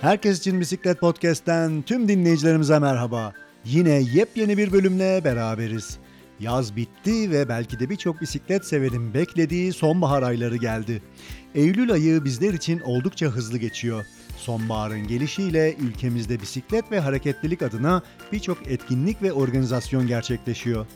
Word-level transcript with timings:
Herkes 0.00 0.38
için 0.38 0.60
Bisiklet 0.60 1.00
Podcast'ten 1.00 1.82
tüm 1.82 2.08
dinleyicilerimize 2.08 2.78
merhaba. 2.78 3.32
Yine 3.64 3.90
yepyeni 3.90 4.58
bir 4.58 4.72
bölümle 4.72 5.24
beraberiz. 5.24 5.98
Yaz 6.40 6.76
bitti 6.76 7.30
ve 7.30 7.48
belki 7.48 7.80
de 7.80 7.90
birçok 7.90 8.20
bisiklet 8.20 8.64
severin 8.64 9.14
beklediği 9.14 9.72
sonbahar 9.72 10.22
ayları 10.22 10.56
geldi. 10.56 11.02
Eylül 11.54 11.92
ayı 11.92 12.24
bizler 12.24 12.54
için 12.54 12.80
oldukça 12.80 13.26
hızlı 13.26 13.58
geçiyor. 13.58 14.06
Sonbaharın 14.36 15.06
gelişiyle 15.08 15.74
ülkemizde 15.74 16.40
bisiklet 16.40 16.92
ve 16.92 17.00
hareketlilik 17.00 17.62
adına 17.62 18.02
birçok 18.32 18.66
etkinlik 18.66 19.22
ve 19.22 19.32
organizasyon 19.32 20.06
gerçekleşiyor. 20.06 20.86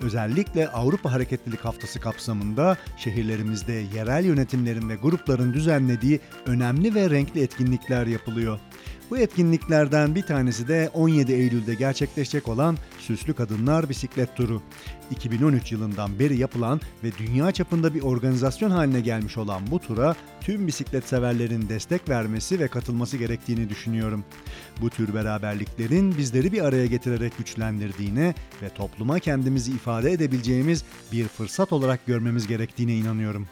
Özellikle 0.00 0.68
Avrupa 0.68 1.12
Hareketlilik 1.12 1.60
Haftası 1.60 2.00
kapsamında 2.00 2.76
şehirlerimizde 2.96 3.72
yerel 3.72 4.24
yönetimlerin 4.24 4.88
ve 4.88 4.96
grupların 4.96 5.54
düzenlediği 5.54 6.20
önemli 6.46 6.94
ve 6.94 7.10
renkli 7.10 7.42
etkinlikler 7.42 8.06
yapılıyor. 8.06 8.60
Bu 9.10 9.18
etkinliklerden 9.18 10.14
bir 10.14 10.22
tanesi 10.22 10.68
de 10.68 10.90
17 10.94 11.32
Eylül'de 11.32 11.74
gerçekleşecek 11.74 12.48
olan 12.48 12.76
Süslü 12.98 13.34
Kadınlar 13.34 13.88
Bisiklet 13.88 14.36
Turu. 14.36 14.62
2013 15.10 15.72
yılından 15.72 16.18
beri 16.18 16.36
yapılan 16.36 16.80
ve 17.04 17.08
dünya 17.18 17.52
çapında 17.52 17.94
bir 17.94 18.02
organizasyon 18.02 18.70
haline 18.70 19.00
gelmiş 19.00 19.36
olan 19.36 19.62
bu 19.70 19.78
tura 19.78 20.14
tüm 20.40 20.66
bisiklet 20.66 21.04
severlerin 21.04 21.68
destek 21.68 22.08
vermesi 22.08 22.60
ve 22.60 22.68
katılması 22.68 23.16
gerektiğini 23.16 23.68
düşünüyorum. 23.68 24.24
Bu 24.80 24.90
tür 24.90 25.14
beraberliklerin 25.14 26.18
bizleri 26.18 26.52
bir 26.52 26.64
araya 26.64 26.86
getirerek 26.86 27.38
güçlendirdiğine 27.38 28.34
ve 28.62 28.68
topluma 28.68 29.18
kendimizi 29.18 29.72
ifade 29.72 30.12
edebileceğimiz 30.12 30.84
bir 31.12 31.28
fırsat 31.28 31.72
olarak 31.72 32.06
görmemiz 32.06 32.46
gerektiğine 32.46 32.94
inanıyorum. 32.94 33.48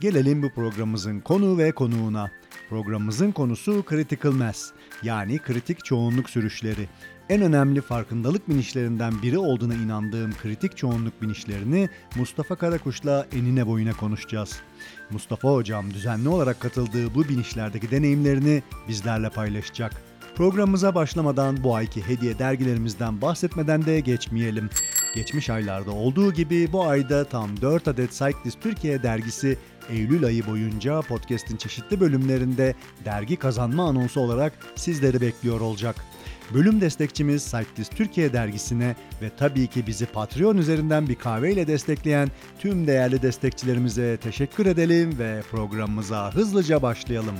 Gelelim 0.00 0.42
bu 0.42 0.50
programımızın 0.50 1.20
konu 1.20 1.58
ve 1.58 1.72
konuğuna. 1.72 2.30
Programımızın 2.70 3.32
konusu 3.32 3.84
Critical 3.90 4.32
Mass 4.32 4.70
yani 5.02 5.38
kritik 5.38 5.84
çoğunluk 5.84 6.30
sürüşleri. 6.30 6.88
En 7.28 7.42
önemli 7.42 7.80
farkındalık 7.80 8.48
binişlerinden 8.48 9.22
biri 9.22 9.38
olduğuna 9.38 9.74
inandığım 9.74 10.32
kritik 10.42 10.76
çoğunluk 10.76 11.22
binişlerini 11.22 11.88
Mustafa 12.16 12.56
Karakuş'la 12.56 13.26
enine 13.32 13.66
boyuna 13.66 13.92
konuşacağız. 13.92 14.60
Mustafa 15.10 15.48
hocam 15.48 15.94
düzenli 15.94 16.28
olarak 16.28 16.60
katıldığı 16.60 17.14
bu 17.14 17.28
binişlerdeki 17.28 17.90
deneyimlerini 17.90 18.62
bizlerle 18.88 19.30
paylaşacak. 19.30 20.02
Programımıza 20.34 20.94
başlamadan 20.94 21.64
bu 21.64 21.74
ayki 21.74 22.08
hediye 22.08 22.38
dergilerimizden 22.38 23.20
bahsetmeden 23.20 23.84
de 23.86 24.00
geçmeyelim. 24.00 24.70
Geçmiş 25.14 25.50
aylarda 25.50 25.90
olduğu 25.90 26.32
gibi 26.32 26.72
bu 26.72 26.84
ayda 26.84 27.24
tam 27.24 27.60
4 27.60 27.88
adet 27.88 28.10
Cyclist 28.12 28.62
Türkiye 28.62 29.02
dergisi 29.02 29.58
Eylül 29.90 30.24
ayı 30.24 30.46
boyunca 30.46 31.00
podcast'in 31.00 31.56
çeşitli 31.56 32.00
bölümlerinde 32.00 32.74
dergi 33.04 33.36
kazanma 33.36 33.88
anonsu 33.88 34.20
olarak 34.20 34.52
sizleri 34.74 35.20
bekliyor 35.20 35.60
olacak. 35.60 35.96
Bölüm 36.54 36.80
destekçimiz 36.80 37.44
Cyclist 37.50 37.96
Türkiye 37.96 38.32
dergisine 38.32 38.96
ve 39.22 39.30
tabii 39.38 39.66
ki 39.66 39.86
bizi 39.86 40.06
Patreon 40.06 40.56
üzerinden 40.56 41.08
bir 41.08 41.14
kahveyle 41.14 41.66
destekleyen 41.66 42.28
tüm 42.58 42.86
değerli 42.86 43.22
destekçilerimize 43.22 44.16
teşekkür 44.16 44.66
edelim 44.66 45.18
ve 45.18 45.42
programımıza 45.50 46.34
hızlıca 46.34 46.82
başlayalım. 46.82 47.36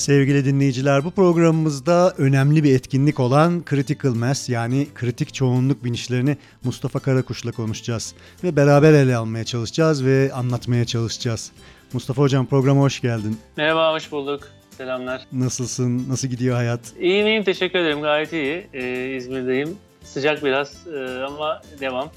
Sevgili 0.00 0.44
dinleyiciler 0.44 1.04
bu 1.04 1.10
programımızda 1.10 2.14
önemli 2.18 2.64
bir 2.64 2.74
etkinlik 2.74 3.20
olan 3.20 3.64
Critical 3.70 4.14
Mass 4.14 4.48
yani 4.48 4.86
kritik 4.94 5.34
çoğunluk 5.34 5.84
binişlerini 5.84 6.36
Mustafa 6.64 6.98
Karakuş'la 6.98 7.52
konuşacağız. 7.52 8.14
Ve 8.44 8.56
beraber 8.56 8.92
ele 8.92 9.16
almaya 9.16 9.44
çalışacağız 9.44 10.04
ve 10.04 10.32
anlatmaya 10.32 10.84
çalışacağız. 10.84 11.52
Mustafa 11.92 12.22
Hocam 12.22 12.46
programa 12.46 12.80
hoş 12.80 13.00
geldin. 13.00 13.38
Merhaba, 13.56 13.92
hoş 13.92 14.12
bulduk. 14.12 14.48
Selamlar. 14.70 15.26
Nasılsın? 15.32 16.08
Nasıl 16.08 16.28
gidiyor 16.28 16.56
hayat? 16.56 16.80
İyiyim 17.00 17.26
iyiyim, 17.26 17.44
teşekkür 17.44 17.78
ederim. 17.78 18.00
Gayet 18.00 18.32
iyi. 18.32 18.66
Ee, 18.74 19.16
İzmir'deyim. 19.16 19.76
Sıcak 20.04 20.44
biraz 20.44 20.86
ee, 20.86 21.22
ama 21.26 21.62
devam 21.80 22.10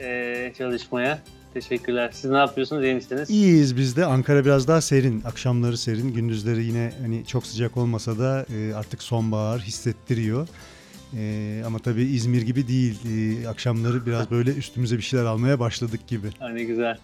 ee, 0.00 0.52
çalışmaya. 0.58 1.22
Teşekkürler. 1.60 2.10
Siz 2.12 2.30
ne 2.30 2.36
yapıyorsunuz? 2.36 2.84
İyi 2.84 2.94
misiniz? 2.94 3.30
İyiyiz 3.30 3.76
biz 3.76 3.96
de. 3.96 4.06
Ankara 4.06 4.44
biraz 4.44 4.68
daha 4.68 4.80
serin. 4.80 5.22
Akşamları 5.24 5.78
serin. 5.78 6.14
Gündüzleri 6.14 6.64
yine 6.64 6.92
hani 7.02 7.26
çok 7.26 7.46
sıcak 7.46 7.76
olmasa 7.76 8.18
da 8.18 8.46
e, 8.54 8.74
artık 8.74 9.02
sonbahar 9.02 9.60
hissettiriyor. 9.60 10.48
E, 11.16 11.62
ama 11.66 11.78
tabii 11.78 12.02
İzmir 12.02 12.42
gibi 12.42 12.68
değil. 12.68 12.98
E, 13.06 13.48
akşamları 13.48 14.06
biraz 14.06 14.30
böyle 14.30 14.54
üstümüze 14.54 14.96
bir 14.96 15.02
şeyler 15.02 15.24
almaya 15.24 15.60
başladık 15.60 16.00
gibi. 16.08 16.28
Ha, 16.38 16.48
ne 16.48 16.64
güzel. 16.64 16.98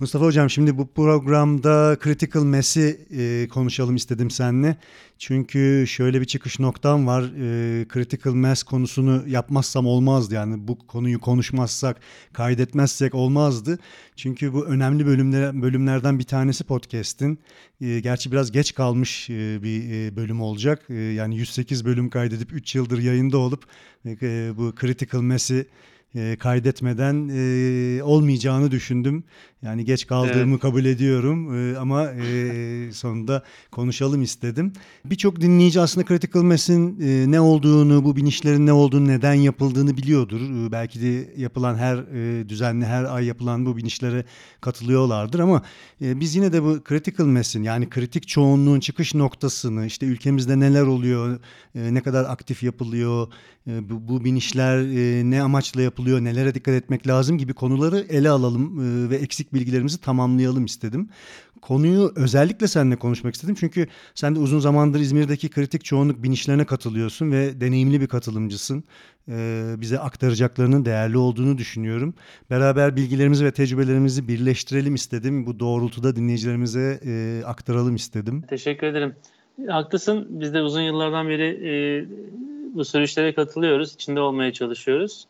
Mustafa 0.00 0.24
Hocam 0.24 0.50
şimdi 0.50 0.78
bu 0.78 0.86
programda 0.86 1.98
Critical 2.04 2.44
Mass'i 2.44 3.00
e, 3.18 3.48
konuşalım 3.48 3.96
istedim 3.96 4.30
seninle. 4.30 4.76
Çünkü 5.18 5.84
şöyle 5.88 6.20
bir 6.20 6.24
çıkış 6.24 6.60
noktam 6.60 7.06
var. 7.06 7.22
E, 7.22 7.86
Critical 7.92 8.34
Mass 8.34 8.62
konusunu 8.62 9.28
yapmazsam 9.28 9.86
olmazdı. 9.86 10.34
Yani 10.34 10.68
bu 10.68 10.78
konuyu 10.86 11.20
konuşmazsak, 11.20 12.00
kaydetmezsek 12.32 13.14
olmazdı. 13.14 13.78
Çünkü 14.16 14.52
bu 14.52 14.66
önemli 14.66 15.06
bölümler, 15.06 15.62
bölümlerden 15.62 16.18
bir 16.18 16.24
tanesi 16.24 16.64
podcast'in. 16.64 17.38
E, 17.80 18.00
gerçi 18.00 18.32
biraz 18.32 18.52
geç 18.52 18.74
kalmış 18.74 19.30
e, 19.30 19.62
bir 19.62 19.92
e, 19.92 20.16
bölüm 20.16 20.40
olacak. 20.40 20.82
E, 20.88 20.94
yani 20.94 21.36
108 21.36 21.84
bölüm 21.84 22.10
kaydedip 22.10 22.52
3 22.52 22.74
yıldır 22.74 22.98
yayında 22.98 23.38
olup 23.38 23.64
e, 24.06 24.52
bu 24.56 24.74
Critical 24.80 25.22
Mass'i 25.22 25.66
e, 26.14 26.36
kaydetmeden 26.36 27.28
e, 27.28 28.02
olmayacağını 28.02 28.70
düşündüm. 28.70 29.24
Yani 29.62 29.84
geç 29.84 30.06
kaldığımı 30.06 30.58
kabul 30.58 30.84
ediyorum 30.84 31.54
e, 31.54 31.76
ama 31.78 32.10
e, 32.10 32.92
sonunda 32.92 33.42
konuşalım 33.70 34.22
istedim. 34.22 34.72
Birçok 35.04 35.40
dinleyici 35.40 35.80
aslında 35.80 36.06
Critical 36.06 36.42
Mass'in 36.42 37.00
e, 37.00 37.30
ne 37.30 37.40
olduğunu, 37.40 38.04
bu 38.04 38.16
binişlerin 38.16 38.66
ne 38.66 38.72
olduğunu, 38.72 39.08
neden 39.08 39.34
yapıldığını 39.34 39.96
biliyordur. 39.96 40.66
E, 40.66 40.72
belki 40.72 41.02
de 41.02 41.34
yapılan 41.36 41.74
her 41.74 41.96
e, 41.96 42.48
düzenli 42.48 42.86
her 42.86 43.04
ay 43.04 43.24
yapılan 43.24 43.66
bu 43.66 43.76
binişlere 43.76 44.24
katılıyorlardır 44.60 45.38
ama 45.38 45.62
e, 46.02 46.20
biz 46.20 46.36
yine 46.36 46.52
de 46.52 46.62
bu 46.62 46.80
Critical 46.88 47.26
Mass'in 47.26 47.62
yani 47.62 47.88
kritik 47.88 48.28
çoğunluğun 48.28 48.80
çıkış 48.80 49.14
noktasını, 49.14 49.86
işte 49.86 50.06
ülkemizde 50.06 50.60
neler 50.60 50.82
oluyor, 50.82 51.38
e, 51.74 51.94
ne 51.94 52.00
kadar 52.00 52.24
aktif 52.24 52.62
yapılıyor, 52.62 53.28
e, 53.66 53.90
bu, 53.90 54.08
bu 54.08 54.24
binişler 54.24 54.78
e, 54.78 55.30
ne 55.30 55.42
amaçla 55.42 55.82
yapılıyor, 55.82 55.99
nelere 56.06 56.54
dikkat 56.54 56.74
etmek 56.74 57.06
lazım 57.06 57.38
gibi 57.38 57.54
konuları 57.54 57.98
ele 57.98 58.30
alalım 58.30 58.80
e, 58.80 59.10
ve 59.10 59.16
eksik 59.16 59.54
bilgilerimizi 59.54 60.00
tamamlayalım 60.00 60.64
istedim. 60.64 61.08
Konuyu 61.62 62.12
özellikle 62.16 62.68
seninle 62.68 62.96
konuşmak 62.96 63.34
istedim 63.34 63.54
çünkü 63.60 63.86
sen 64.14 64.34
de 64.34 64.38
uzun 64.38 64.58
zamandır 64.58 65.00
İzmir'deki 65.00 65.48
kritik 65.48 65.84
çoğunluk 65.84 66.22
binişlerine 66.22 66.64
katılıyorsun 66.64 67.32
ve 67.32 67.60
deneyimli 67.60 68.00
bir 68.00 68.06
katılımcısın. 68.06 68.84
E, 69.28 69.64
bize 69.76 69.98
aktaracaklarının 69.98 70.84
değerli 70.84 71.16
olduğunu 71.16 71.58
düşünüyorum. 71.58 72.14
Beraber 72.50 72.96
bilgilerimizi 72.96 73.44
ve 73.44 73.52
tecrübelerimizi 73.52 74.28
birleştirelim 74.28 74.94
istedim. 74.94 75.46
Bu 75.46 75.60
doğrultuda 75.60 76.16
dinleyicilerimize 76.16 77.00
e, 77.06 77.42
aktaralım 77.46 77.96
istedim. 77.96 78.42
Teşekkür 78.48 78.86
ederim. 78.86 79.14
Haklısın. 79.68 80.26
Biz 80.30 80.54
de 80.54 80.62
uzun 80.62 80.80
yıllardan 80.80 81.28
beri 81.28 81.48
e, 81.68 81.72
bu 82.74 82.84
sürüşlere 82.84 83.34
katılıyoruz. 83.34 83.94
İçinde 83.94 84.20
olmaya 84.20 84.52
çalışıyoruz. 84.52 85.26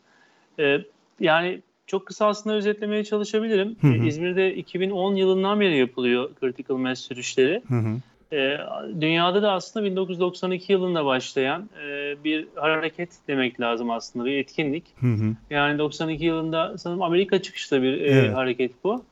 E, 0.60 0.84
yani 1.20 1.60
çok 1.86 2.06
kısa 2.06 2.26
aslında 2.26 2.56
özetlemeye 2.56 3.04
çalışabilirim. 3.04 3.76
Hı 3.80 3.86
hı. 3.86 4.06
İzmir'de 4.06 4.54
2010 4.54 5.14
yılından 5.14 5.60
beri 5.60 5.78
yapılıyor 5.78 6.30
Critical 6.40 6.76
Mass 6.78 7.00
sürüşleri. 7.00 7.62
Hı 7.68 7.74
hı. 7.74 7.96
E, 8.36 8.58
dünyada 9.00 9.42
da 9.42 9.52
aslında 9.52 9.86
1992 9.86 10.72
yılında 10.72 11.04
başlayan 11.04 11.70
e, 11.84 12.14
bir 12.24 12.46
hareket 12.54 13.10
demek 13.28 13.60
lazım 13.60 13.90
aslında 13.90 14.24
bir 14.24 14.38
etkinlik. 14.38 14.84
Hı 15.00 15.06
hı. 15.06 15.36
Yani 15.50 15.78
92 15.78 16.24
yılında 16.24 16.78
sanırım 16.78 17.02
Amerika 17.02 17.42
çıkışlı 17.42 17.82
bir 17.82 18.00
e, 18.00 18.06
Evet. 18.06 18.34
hareket 18.34 18.84
bu. 18.84 19.04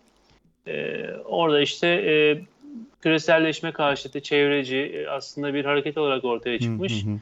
E, 0.67 1.05
orada 1.25 1.61
işte 1.61 1.87
e, 1.87 2.13
küreselleşme 3.03 3.73
karşıtı 3.73 4.21
çevreci 4.21 4.77
e, 4.77 5.07
aslında 5.09 5.55
bir 5.55 5.65
hareket 5.65 5.99
olarak 5.99 6.25
ortaya 6.25 6.59
çıkmış. 6.59 7.05
Hı 7.05 7.11
hı. 7.11 7.19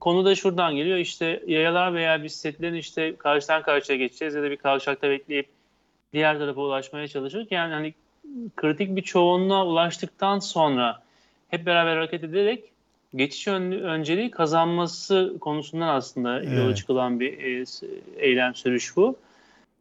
Konu 0.00 0.24
da 0.24 0.34
şuradan 0.34 0.76
geliyor 0.76 0.98
işte 0.98 1.42
yayalar 1.46 1.94
veya 1.94 2.22
bisikletlerin 2.22 2.74
işte 2.74 3.16
karşıdan 3.16 3.62
karşıya 3.62 3.98
geçeceğiz 3.98 4.34
ya 4.34 4.42
da 4.42 4.50
bir 4.50 4.56
kavşakta 4.56 5.10
bekleyip 5.10 5.46
diğer 6.12 6.38
tarafa 6.38 6.60
ulaşmaya 6.60 7.08
çalışırken 7.08 7.56
yani 7.56 7.74
hani 7.74 7.94
kritik 8.56 8.96
bir 8.96 9.02
çoğunluğa 9.02 9.66
ulaştıktan 9.66 10.38
sonra 10.38 11.02
hep 11.48 11.66
beraber 11.66 11.96
hareket 11.96 12.24
ederek 12.24 12.64
geçiş 13.14 13.48
ön- 13.48 13.72
önceliği 13.72 14.30
kazanması 14.30 15.36
konusundan 15.40 15.88
aslında 15.88 16.42
yola 16.42 16.66
Evet. 16.66 16.76
çıkılan 16.76 17.20
bir 17.20 17.38
e, 17.38 17.64
eylem 18.16 18.54
sürüş 18.54 18.96
bu. 18.96 19.16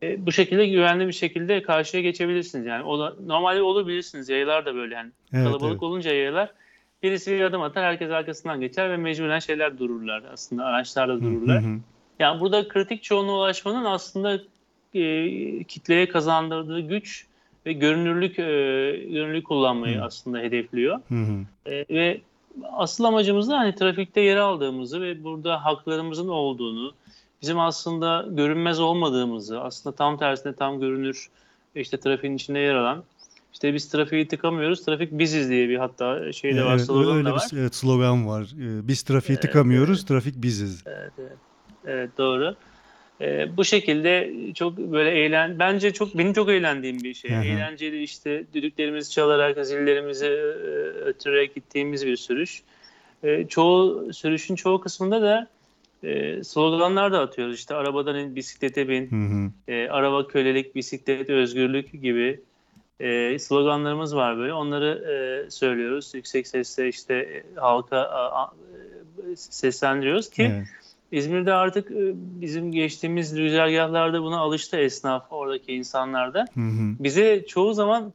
E, 0.04 0.26
bu 0.26 0.32
şekilde 0.32 0.68
güvenli 0.68 1.08
bir 1.08 1.14
şekilde 1.14 1.62
karşıya 1.62 2.04
geçebilirsiniz. 2.04 2.66
Yani 2.66 2.84
o 2.84 3.00
da, 3.00 3.16
normalde 3.26 3.62
olur 3.62 3.88
bilirsiniz 3.88 4.30
yayalar 4.30 4.66
da 4.66 4.76
böyle 4.76 4.96
yani 4.96 5.10
Evet, 5.34 5.46
kalabalık 5.46 5.72
evet. 5.72 5.84
olunca 5.84 6.14
yayalar 6.14 6.52
birisi 7.04 7.32
bir 7.32 7.42
adım 7.42 7.62
atar 7.62 7.84
herkes 7.84 8.12
arkasından 8.12 8.62
geçer 8.62 8.90
ve 8.90 8.98
mecburen 8.98 9.40
şeyler 9.40 9.80
dururlar 9.80 10.24
aslında 10.34 10.66
araçlar 10.66 11.10
da 11.10 11.14
Hı, 11.14 11.22
dururlar. 11.22 11.64
hı, 11.64 11.68
hı. 11.68 11.80
Yani 12.20 12.40
burada 12.40 12.68
kritik 12.68 13.04
çoğunluğa 13.04 13.38
ulaşmanın 13.38 13.86
aslında 13.86 14.40
e, 14.94 15.64
kitleye 15.64 16.10
kazandırdığı 16.10 16.80
güç 16.80 17.26
ve 17.66 17.74
görünürlük 17.74 18.40
e, 18.40 18.44
görünürlük 19.12 19.48
kullanmayı 19.48 19.98
Hı. 19.98 20.04
aslında 20.04 20.40
hedefliyor. 20.40 21.00
Hı 21.10 21.16
hı. 21.16 21.72
E, 21.72 21.86
ve 21.90 22.22
asıl 22.72 23.04
amacımız 23.04 23.50
da 23.50 23.58
hani 23.58 23.76
trafikte 23.76 24.22
yer 24.22 24.38
aldığımızı 24.38 25.02
ve 25.02 25.24
burada 25.24 25.66
haklarımızın 25.66 26.28
olduğunu, 26.28 26.94
bizim 27.42 27.60
aslında 27.60 28.26
görünmez 28.30 28.80
olmadığımızı, 28.80 29.62
aslında 29.62 29.96
tam 29.96 30.18
tersine 30.18 30.54
tam 30.54 30.80
görünür 30.80 31.30
işte 31.76 31.98
trafiğin 31.98 32.36
içinde 32.36 32.60
yer 32.60 32.76
alan 32.76 33.04
işte 33.54 33.74
biz 33.74 33.90
trafiği 33.90 34.28
tıkamıyoruz, 34.28 34.86
trafik 34.86 35.12
biziz 35.12 35.50
diye 35.50 35.70
bir 35.70 35.78
hatta 35.78 36.34
şey 36.34 36.56
de 36.56 36.64
var, 36.64 36.72
Evet, 36.72 36.82
slogan 36.86 37.18
öyle 37.18 37.30
da 37.30 37.34
var. 37.34 37.50
bir 37.52 37.58
evet, 37.58 37.76
slogan 37.76 38.28
var. 38.28 38.44
Ee, 38.44 38.88
Biz 38.88 39.04
trafiği 39.04 39.34
Evet, 39.38 39.42
tıkamıyoruz, 39.42 40.06
trafik 40.06 40.36
biziz. 40.36 40.84
Evet, 40.88 41.14
evet. 41.20 41.38
Evet, 41.88 42.18
doğru. 42.18 42.56
Ee, 43.22 43.58
bu 43.58 43.66
şekilde 43.66 44.34
çok 44.54 44.78
böyle 44.78 45.10
eğlen 45.10 45.60
bence 45.60 45.94
çok 45.94 46.18
benim 46.18 46.34
çok 46.34 46.50
eğlendiğim 46.50 47.04
bir 47.04 47.14
şey. 47.14 47.32
Hı 47.32 47.40
hı. 47.40 47.44
Eğlenceli 47.46 48.04
işte 48.04 48.44
düdüklerimizi 48.54 49.12
çalarak 49.12 49.66
zillerimizi 49.66 50.26
e, 50.26 50.30
ötürerek 51.06 51.56
gittiğimiz 51.56 52.06
bir 52.06 52.16
sürüş. 52.16 52.64
E, 53.24 53.48
çoğu 53.48 54.14
sürüşün 54.14 54.56
çoğu 54.56 54.82
kısmında 54.82 55.22
da 55.22 55.48
e, 56.04 56.44
sloganlar 56.44 57.12
da 57.12 57.20
atıyoruz. 57.20 57.56
İşte 57.56 57.76
arabadan 57.76 58.16
in, 58.16 58.36
bisiklete 58.36 58.90
bin, 58.90 59.12
Hı 59.12 59.16
hı. 59.16 59.52
e, 59.74 59.90
araba 59.90 60.28
kölelik, 60.28 60.76
bisiklet 60.76 61.30
özgürlük 61.30 62.02
gibi 62.02 62.40
e, 63.00 63.40
sloganlarımız 63.40 64.16
var 64.16 64.38
böyle. 64.38 64.54
Onları 64.54 64.88
e, 65.48 65.52
söylüyoruz. 65.52 66.12
Yüksek 66.14 66.48
sesle 66.48 66.88
işte 66.88 67.16
e, 67.16 67.44
halka 67.56 67.98
a, 67.98 68.44
a, 68.44 68.52
e, 69.32 69.36
seslendiriyoruz 69.36 70.30
ki 70.30 70.44
Evet. 70.44 70.68
İzmir'de 71.12 71.54
artık 71.54 71.92
e, 71.92 72.12
bizim 72.16 72.72
geçtiğimiz 72.72 73.36
güzergahlarda 73.36 74.24
buna 74.24 74.40
alıştı 74.40 74.78
esnaf, 74.78 75.32
oradaki 75.32 75.74
insanlar 75.74 76.34
da. 76.34 76.46
Hı 76.54 76.60
hı. 76.60 76.96
Bize 77.00 77.46
çoğu 77.48 77.74
zaman 77.74 78.14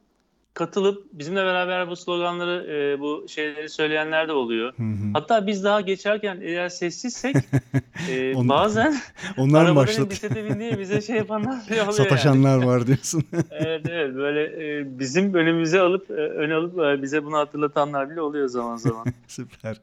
katılıp 0.55 1.03
bizimle 1.13 1.45
beraber 1.45 1.89
bu 1.89 1.95
sloganları, 1.95 2.71
e, 2.71 2.99
bu 2.99 3.25
şeyleri 3.27 3.69
söyleyenler 3.69 4.27
de 4.27 4.31
oluyor. 4.31 4.73
Hı 4.77 4.83
hı. 4.83 5.09
Hatta 5.13 5.47
biz 5.47 5.63
daha 5.63 5.81
geçerken 5.81 6.39
eğer 6.41 6.69
sessizsek 6.69 7.35
e, 8.11 8.35
On- 8.35 8.49
bazen 8.49 8.95
Onlar 9.37 9.75
başladı? 9.75 10.09
bisiklete 10.09 10.45
bindiği 10.45 10.79
bize 10.79 11.01
şey 11.01 11.15
yapanlar 11.15 11.61
oluyor 11.69 11.91
Sataşanlar 11.91 12.59
yani. 12.59 12.65
var 12.65 12.87
diyorsun. 12.87 13.23
Evet 13.51 13.85
evet 13.89 14.15
böyle 14.15 14.41
e, 14.43 14.99
bizim 14.99 15.33
önümüze 15.33 15.79
alıp 15.79 16.09
e, 16.09 16.13
öne 16.13 16.53
alıp 16.53 16.79
e, 16.79 17.01
bize 17.01 17.23
bunu 17.23 17.37
hatırlatanlar 17.37 18.09
bile 18.09 18.21
oluyor 18.21 18.47
zaman 18.47 18.75
zaman. 18.75 19.05
Süper. 19.27 19.81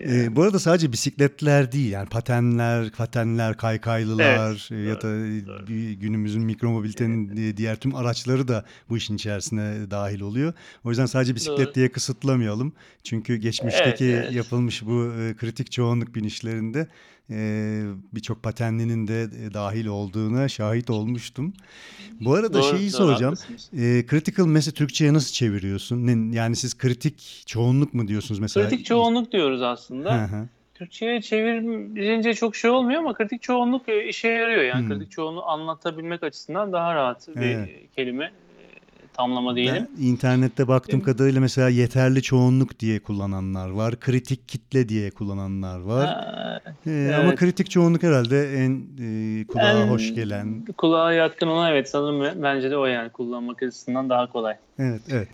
Yani. 0.00 0.24
Ee, 0.24 0.36
bu 0.36 0.42
arada 0.42 0.58
sadece 0.58 0.92
bisikletler 0.92 1.72
değil 1.72 1.92
yani 1.92 2.08
patenler, 2.08 2.90
patenler, 2.90 3.56
kaykaylılar 3.56 4.68
e, 4.72 4.88
ya 4.88 4.96
da 4.96 5.02
doğru. 5.02 5.66
bir 5.66 5.92
günümüzün 5.92 6.42
mikromobilitenin 6.42 7.36
e, 7.36 7.56
diğer 7.56 7.76
tüm 7.76 7.94
araçları 7.94 8.48
da 8.48 8.64
bu 8.88 8.96
işin 8.96 9.16
içerisine 9.16 9.90
dahil 9.90 10.13
oluyor. 10.20 10.52
O 10.84 10.88
yüzden 10.90 11.06
sadece 11.06 11.34
bisiklet 11.34 11.66
Doğru. 11.66 11.74
diye 11.74 11.88
kısıtlamayalım. 11.92 12.72
Çünkü 13.04 13.36
geçmişteki 13.36 14.04
Evet, 14.04 14.24
evet. 14.24 14.34
yapılmış 14.34 14.86
bu 14.86 15.12
e, 15.20 15.34
kritik 15.36 15.72
çoğunluk 15.72 16.14
binişlerinde 16.14 16.88
e, 17.30 17.36
birçok 18.12 18.42
patenlinin 18.42 19.08
de 19.08 19.22
e, 19.22 19.54
dahil 19.54 19.86
olduğuna 19.86 20.48
şahit 20.48 20.90
olmuştum. 20.90 21.52
Bu 22.20 22.34
arada 22.34 22.54
Doğru, 22.62 22.76
şeyi 22.78 22.92
doğru, 22.92 22.96
soracağım. 22.98 23.34
E, 23.72 24.04
critical 24.10 24.46
mass'i 24.46 24.72
Türkçe'ye 24.72 25.12
nasıl 25.12 25.32
çeviriyorsun? 25.32 26.32
Yani 26.32 26.56
siz 26.56 26.78
kritik 26.78 27.42
çoğunluk 27.46 27.94
mu 27.94 28.08
diyorsunuz 28.08 28.38
mesela? 28.38 28.68
Kritik 28.68 28.86
çoğunluk 28.86 29.32
diyoruz 29.32 29.62
aslında. 29.62 30.14
Hı 30.22 30.36
hı. 30.36 30.48
Türkçe'ye 30.74 31.22
çevirince 31.22 32.34
çok 32.34 32.56
şey 32.56 32.70
olmuyor 32.70 33.00
ama 33.00 33.14
kritik 33.14 33.42
çoğunluk 33.42 33.82
işe 34.08 34.28
yarıyor. 34.28 34.62
Yani 34.62 34.82
Hmm. 34.82 34.88
kritik 34.92 35.10
çoğunluğu 35.10 35.44
anlatabilmek 35.44 36.22
açısından 36.22 36.72
daha 36.72 36.94
rahat 36.94 37.28
bir 37.28 37.40
Evet. 37.42 37.70
kelime. 37.96 38.32
Tamlama 39.14 39.56
diyelim. 39.56 39.86
Ben 39.98 40.02
internette 40.02 40.68
baktığım 40.68 40.96
Evet. 40.98 41.06
kadarıyla 41.06 41.40
mesela 41.40 41.68
yeterli 41.68 42.22
çoğunluk 42.22 42.80
diye 42.80 43.00
kullananlar 43.00 43.68
var. 43.70 44.00
Kritik 44.00 44.48
kitle 44.48 44.88
diye 44.88 45.10
kullananlar 45.10 45.80
var. 45.80 46.06
Ha, 46.06 46.60
Ee, 46.86 47.14
Ama 47.18 47.28
evet. 47.28 47.38
kritik 47.38 47.70
çoğunluk 47.70 48.02
herhalde 48.02 48.52
en 48.64 48.82
e, 49.00 49.44
kulağa 49.46 49.82
En- 49.82 49.88
hoş 49.88 50.14
gelen. 50.14 50.64
Kulağa 50.78 51.12
yatkın 51.12 51.46
olan 51.46 51.72
evet 51.72 51.88
sanırım 51.88 52.42
bence 52.42 52.70
de 52.70 52.76
o 52.76 52.86
yani 52.86 53.10
kullanmak 53.10 53.62
açısından 53.62 54.10
daha 54.10 54.32
kolay. 54.32 54.54
Evet, 54.78 55.00
evet. 55.10 55.28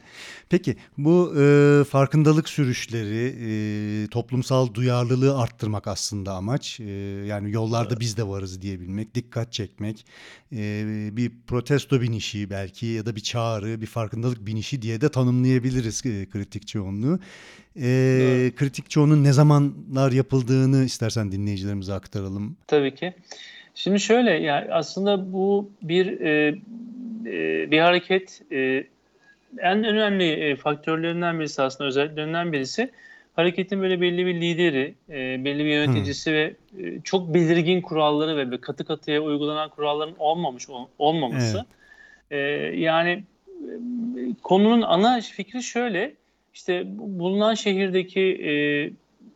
Peki 0.51 0.77
bu 0.99 1.35
e, 1.41 1.85
farkındalık 1.85 2.49
sürüşleri, 2.49 3.35
e, 3.51 4.07
toplumsal 4.07 4.75
duyarlılığı 4.75 5.39
arttırmak 5.39 5.87
aslında 5.87 6.33
amaç. 6.33 6.81
E, 6.81 6.85
yani 7.27 7.53
yollarda 7.53 8.01
biz 8.01 8.17
de 8.17 8.29
varız 8.29 8.63
diyebilmek, 8.63 9.15
dikkat 9.15 9.53
çekmek, 9.53 10.07
e, 10.53 10.85
bir 11.13 11.33
protesto 11.47 12.01
binişi 12.01 12.51
belki 12.51 12.87
ya 12.87 13.07
da 13.07 13.17
bir 13.17 13.21
çağrı, 13.21 13.81
bir 13.81 13.87
farkındalık 13.87 14.47
binişi 14.47 14.83
diye 14.83 15.01
de 15.01 15.09
tanımlayabiliriz 15.09 16.03
e, 16.07 16.27
kritik 16.27 16.67
çoğunluğu. 16.67 17.19
E, 17.77 17.83
Doğru. 17.83 18.57
kritik 18.57 18.91
çoğunun 18.91 19.25
ne 19.25 19.33
zamanlar 19.33 20.13
yapıldığını 20.13 20.85
istersen 20.85 21.33
dinleyicilerimize 21.33 21.93
aktaralım. 21.93 22.57
Tabii 22.67 22.95
ki. 22.95 23.15
Şimdi 23.75 24.01
şöyle 24.01 24.31
yani 24.31 24.73
aslında 24.73 25.33
bu 25.33 25.71
bir 25.83 26.21
e, 26.21 26.49
e, 27.27 27.71
bir 27.71 27.79
hareket 27.79 28.43
e, 28.53 28.85
en 29.59 29.85
önemli 29.85 30.33
e, 30.33 30.57
faktörlerinden 30.57 31.39
birisi 31.41 31.63
aslında 31.63 31.89
özelliklerinden 31.89 32.53
birisi 32.53 32.91
hareketin 33.37 33.81
böyle 33.83 34.01
belli 34.01 34.27
bir 34.27 34.41
lideri, 34.41 34.95
e, 35.09 35.45
belli 35.45 35.65
bir 35.65 35.71
yöneticisi 35.71 36.33
ve 36.33 36.55
e, 36.79 37.01
çok 37.01 37.35
belirgin 37.35 37.81
kuralları 37.81 38.37
ve 38.37 38.47
böyle 38.51 38.61
katı 38.61 38.85
katıya 38.85 39.21
uygulanan 39.21 39.69
kuralların 39.71 40.15
olmamış 40.19 40.69
ol- 40.71 40.89
olmaması. 40.99 41.65
E, 42.31 42.39
yani 42.77 43.11
e, 43.11 43.23
konunun 44.43 44.83
ana 44.83 45.21
fikri 45.21 45.63
şöyle 45.63 46.13
işte 46.55 46.83
bu- 46.87 47.19
bulunan 47.19 47.55
şehirdeki 47.55 48.21
e, 48.21 48.53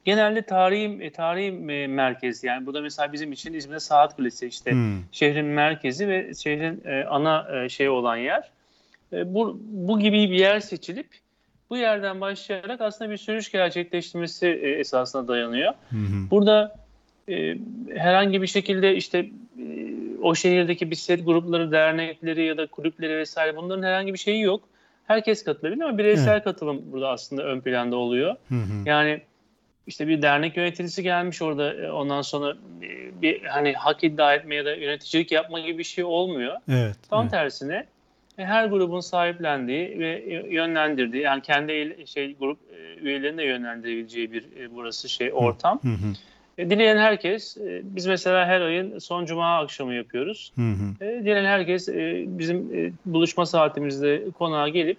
genelde 0.05 0.43
tarihi 0.43 1.03
e, 1.03 1.11
tarihi 1.11 1.73
e, 1.73 1.87
merkez 1.87 2.45
yani 2.45 2.67
bu 2.67 2.75
da 2.75 2.81
mesela 2.81 3.13
bizim 3.13 3.33
için 3.33 3.55
İzmir'de 3.55 3.81
Saat 3.81 4.17
Kulesi 4.17 4.47
işte 4.47 4.71
Hmm, 4.71 5.03
şehrin 5.13 5.45
merkezi 5.47 6.09
ve 6.09 6.35
şehrin 6.35 6.83
e, 6.85 7.05
ana 7.05 7.65
e, 7.65 7.69
şey 7.69 7.89
olan 7.89 8.17
yer. 8.17 8.51
E, 9.15 9.35
bu, 9.35 9.61
bu 9.63 9.99
gibi 9.99 10.31
bir 10.31 10.39
yer 10.39 10.61
seçilip 10.61 11.07
bu 11.71 11.77
yerden 11.77 12.21
başlayarak 12.21 12.81
aslında 12.81 13.11
bir 13.11 13.17
sürüş 13.17 13.53
gerçekleştirmesi 13.53 14.47
e, 14.47 14.71
esasına 14.71 15.29
dayanıyor. 15.29 15.73
hı 15.91 15.97
hı, 15.97 16.31
Burada 16.31 16.77
e, 17.29 17.57
herhangi 17.95 18.43
bir 18.43 18.47
şekilde 18.47 18.97
işte 18.97 19.19
e, 19.19 19.95
o 20.23 20.35
şehirdeki 20.35 20.91
bisiklet 20.91 21.27
grupları, 21.27 21.73
dernekleri 21.73 22.45
ya 22.45 22.57
da 22.57 22.67
kulüpleri 22.67 23.17
vesaire 23.17 23.57
bunların 23.57 23.83
herhangi 23.83 24.13
bir 24.13 24.19
şeyi 24.19 24.43
yok. 24.43 24.69
Herkes 25.07 25.45
katılabilir 25.45 25.83
ama 25.83 25.99
bireysel 25.99 26.43
katılım 26.43 26.83
burada 26.93 27.09
aslında 27.09 27.43
ön 27.43 27.61
planda 27.61 27.97
oluyor. 27.97 28.37
hı 28.49 28.55
hı. 28.55 28.89
Yani 28.89 29.21
işte 29.87 30.09
bir 30.09 30.23
dernek 30.23 30.57
yöneticisi 30.57 31.03
gelmiş 31.03 31.43
orada 31.43 31.75
e, 31.75 31.91
ondan 31.91 32.23
sonra 32.23 32.57
e, 32.83 33.23
bir 33.23 33.43
hani 33.43 33.73
hak 33.73 34.05
iddia 34.05 34.35
etme 34.35 34.55
ya 34.55 34.65
da 34.65 34.75
yöneticilik 34.75 35.33
yapma 35.33 35.61
gibi 35.61 35.79
bir 35.79 35.85
şey 35.85 36.05
olmuyor. 36.05 36.57
Evet. 36.69 36.97
Tam 37.11 37.23
evet. 37.23 37.31
tersine 37.31 37.87
her 38.37 38.67
grubun 38.67 39.01
sahiplendiği 39.01 39.99
ve 39.99 40.25
yönlendirdiği 40.51 41.23
yani 41.23 41.43
kendi 41.43 41.97
şey 42.07 42.37
grup 42.37 42.59
e, 42.73 43.01
üyelerinin 43.01 43.39
de 43.39 43.43
yönlendirebileceği 43.45 44.33
bir 44.33 44.43
e, 44.61 44.75
burası 44.75 45.09
şey 45.09 45.31
ortam. 45.35 45.81
Hı 45.83 45.89
hı, 45.89 46.13
E, 46.59 46.71
dileyen 46.71 46.97
herkes 46.97 47.57
e, 47.57 47.81
biz 47.85 48.07
mesela 48.07 48.47
her 48.47 48.61
ayın 48.61 48.99
son 48.99 49.25
cuma 49.25 49.59
akşamı 49.59 49.95
yapıyoruz. 49.95 50.53
hı 50.57 50.61
hı. 50.63 51.05
E, 51.05 51.21
dileyen 51.21 51.45
herkes 51.45 51.89
e, 51.89 52.25
bizim 52.27 52.57
e, 52.75 52.93
buluşma 53.07 53.47
saatimizde 53.47 54.23
konağa 54.39 54.69
gelip 54.69 54.99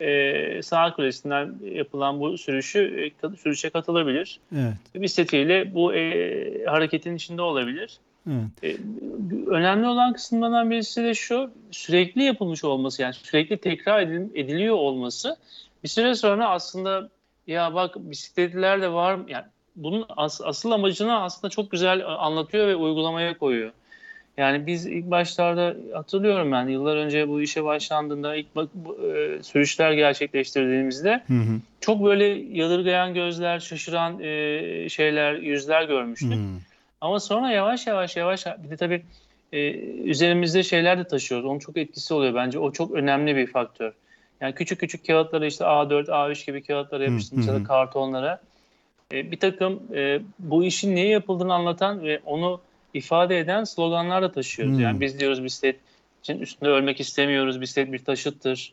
e, 0.00 0.62
Saat 0.62 0.96
Kulesi'nden 0.96 1.54
yapılan 1.72 2.20
bu 2.20 2.38
sürüşü 2.38 3.12
e, 3.24 3.36
sürüşe 3.36 3.70
katılabilir. 3.70 4.40
Evet. 4.54 4.74
Bisikletiyle 5.02 5.74
bu 5.74 5.94
e, 5.94 6.64
hareketin 6.64 7.16
içinde 7.16 7.42
olabilir. 7.42 7.98
Evet. 8.28 8.44
E, 8.62 8.76
önemli 9.50 9.86
olan 9.86 10.12
kısımlardan 10.12 10.70
birisi 10.70 11.04
de 11.04 11.14
şu 11.14 11.50
sürekli 11.70 12.22
yapılmış 12.22 12.64
olması 12.64 13.02
yani 13.02 13.14
sürekli 13.14 13.56
tekrar 13.58 14.00
edil- 14.00 14.30
ediliyor 14.34 14.74
olması 14.74 15.36
bir 15.82 15.88
süre 15.88 16.14
sonra 16.14 16.48
aslında 16.48 17.08
ya 17.46 17.74
bak 17.74 17.94
bisikletliler 17.96 18.82
de 18.82 18.92
var 18.92 19.18
yani 19.28 19.44
bunun 19.76 20.06
as- 20.16 20.40
asıl 20.44 20.70
amacını 20.70 21.22
aslında 21.22 21.50
çok 21.50 21.70
güzel 21.70 22.06
anlatıyor 22.06 22.68
ve 22.68 22.76
uygulamaya 22.76 23.38
koyuyor. 23.38 23.72
Yani 24.36 24.66
biz 24.66 24.86
ilk 24.86 25.10
başlarda 25.10 25.76
hatırlıyorum 25.94 26.52
ben 26.52 26.68
yıllar 26.68 26.96
önce 26.96 27.28
bu 27.28 27.42
işe 27.42 27.64
başlandığında 27.64 28.36
ilk 28.36 28.56
bak, 28.56 28.68
e, 29.04 29.42
sürüşler 29.42 29.92
gerçekleştirdiğimizde 29.92 31.22
Hı 31.26 31.34
hı. 31.34 31.60
çok 31.80 32.04
böyle 32.04 32.24
yadırgayan 32.58 33.14
gözler, 33.14 33.60
şaşıran 33.60 34.20
e, 34.20 34.88
şeyler, 34.88 35.34
yüzler 35.34 35.82
görmüştük. 35.84 36.32
Hı. 36.32 36.73
Ama 37.04 37.20
sonra 37.20 37.50
yavaş 37.50 37.86
yavaş 37.86 38.16
yavaş 38.16 38.46
bir 38.46 38.70
de 38.70 38.76
tabii 38.76 39.02
e, 39.52 39.70
üzerimizde 40.04 40.62
şeyler 40.62 40.98
de 40.98 41.04
taşıyoruz. 41.04 41.46
Onun 41.46 41.58
çok 41.58 41.76
etkisi 41.76 42.14
oluyor 42.14 42.34
bence. 42.34 42.58
O 42.58 42.72
çok 42.72 42.92
önemli 42.92 43.36
bir 43.36 43.46
faktör. 43.46 43.92
Yani 44.40 44.54
küçük 44.54 44.80
küçük 44.80 45.06
kağıtlara 45.06 45.46
işte 45.46 45.64
A4, 45.64 46.06
A3 46.06 46.46
gibi 46.46 46.62
kağıtlara 46.62 47.04
yapıştırmış 47.04 47.46
ya 47.46 47.54
da 47.54 47.64
kartonlara 47.64 48.40
e, 49.12 49.30
bir 49.30 49.40
takım 49.40 49.82
e, 49.94 50.20
bu 50.38 50.64
işin 50.64 50.94
niye 50.94 51.08
yapıldığını 51.08 51.54
anlatan 51.54 52.02
ve 52.02 52.20
onu 52.24 52.60
ifade 52.94 53.38
eden 53.38 53.64
sloganlar 53.64 54.22
da 54.22 54.32
taşıyoruz. 54.32 54.74
Hmm. 54.74 54.82
Yani 54.82 55.00
biz 55.00 55.20
diyoruz 55.20 55.44
bisiklet 55.44 55.76
için 56.22 56.38
üstünde 56.38 56.70
ölmek 56.70 57.00
istemiyoruz. 57.00 57.60
Bisiklet 57.60 57.92
bir 57.92 58.04
taşıttır. 58.04 58.72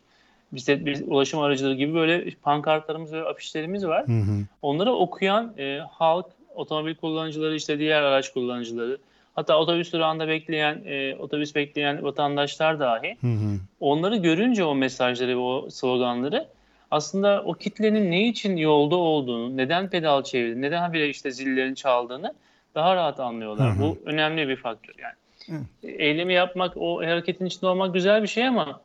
Bisiklet 0.51 0.85
bir 0.85 1.07
ulaşım 1.07 1.39
aracıdır 1.39 1.73
gibi 1.73 1.93
böyle 1.93 2.31
pankartlarımız 2.43 3.13
ve 3.13 3.23
afişlerimiz 3.23 3.85
var. 3.85 4.07
Hı. 4.07 4.23
Onları 4.61 4.93
okuyan 4.93 5.53
e, 5.57 5.79
halk, 5.91 6.25
otomobil 6.55 6.95
kullanıcıları, 6.95 7.55
işte 7.55 7.79
diğer 7.79 8.01
araç 8.01 8.33
kullanıcıları, 8.33 8.97
hatta 9.35 9.59
otobüs 9.59 9.93
durağında 9.93 10.27
bekleyen, 10.27 10.83
e, 10.85 11.15
otobüs 11.15 11.55
bekleyen 11.55 12.03
vatandaşlar 12.03 12.79
dahi 12.79 13.17
Hı 13.21 13.27
hı. 13.27 13.59
onları 13.79 14.15
görünce 14.15 14.63
o 14.63 14.75
mesajları 14.75 15.31
ve 15.31 15.41
o 15.41 15.69
sloganları 15.69 16.47
aslında 16.91 17.43
o 17.45 17.53
kitlenin 17.53 18.11
ne 18.11 18.27
için 18.27 18.57
yolda 18.57 18.95
olduğunu, 18.95 19.57
neden 19.57 19.89
pedal 19.89 20.23
çevirdiğini, 20.23 20.61
neden 20.61 20.81
habire 20.81 21.09
işte 21.09 21.31
zillerin 21.31 21.73
çaldığını 21.73 22.33
daha 22.75 22.95
rahat 22.95 23.19
anlıyorlar. 23.19 23.69
Hı 23.69 23.75
hı. 23.75 23.81
Bu 23.81 23.97
önemli 24.05 24.47
bir 24.47 24.55
faktör 24.55 24.93
yani. 24.97 25.13
Evet. 25.49 25.99
Eylemi 25.99 26.33
yapmak, 26.33 26.77
o 26.77 26.97
hareketin 26.97 27.45
içinde 27.45 27.67
olmak 27.67 27.93
güzel 27.93 28.23
bir 28.23 28.27
şey 28.27 28.47
ama 28.47 28.81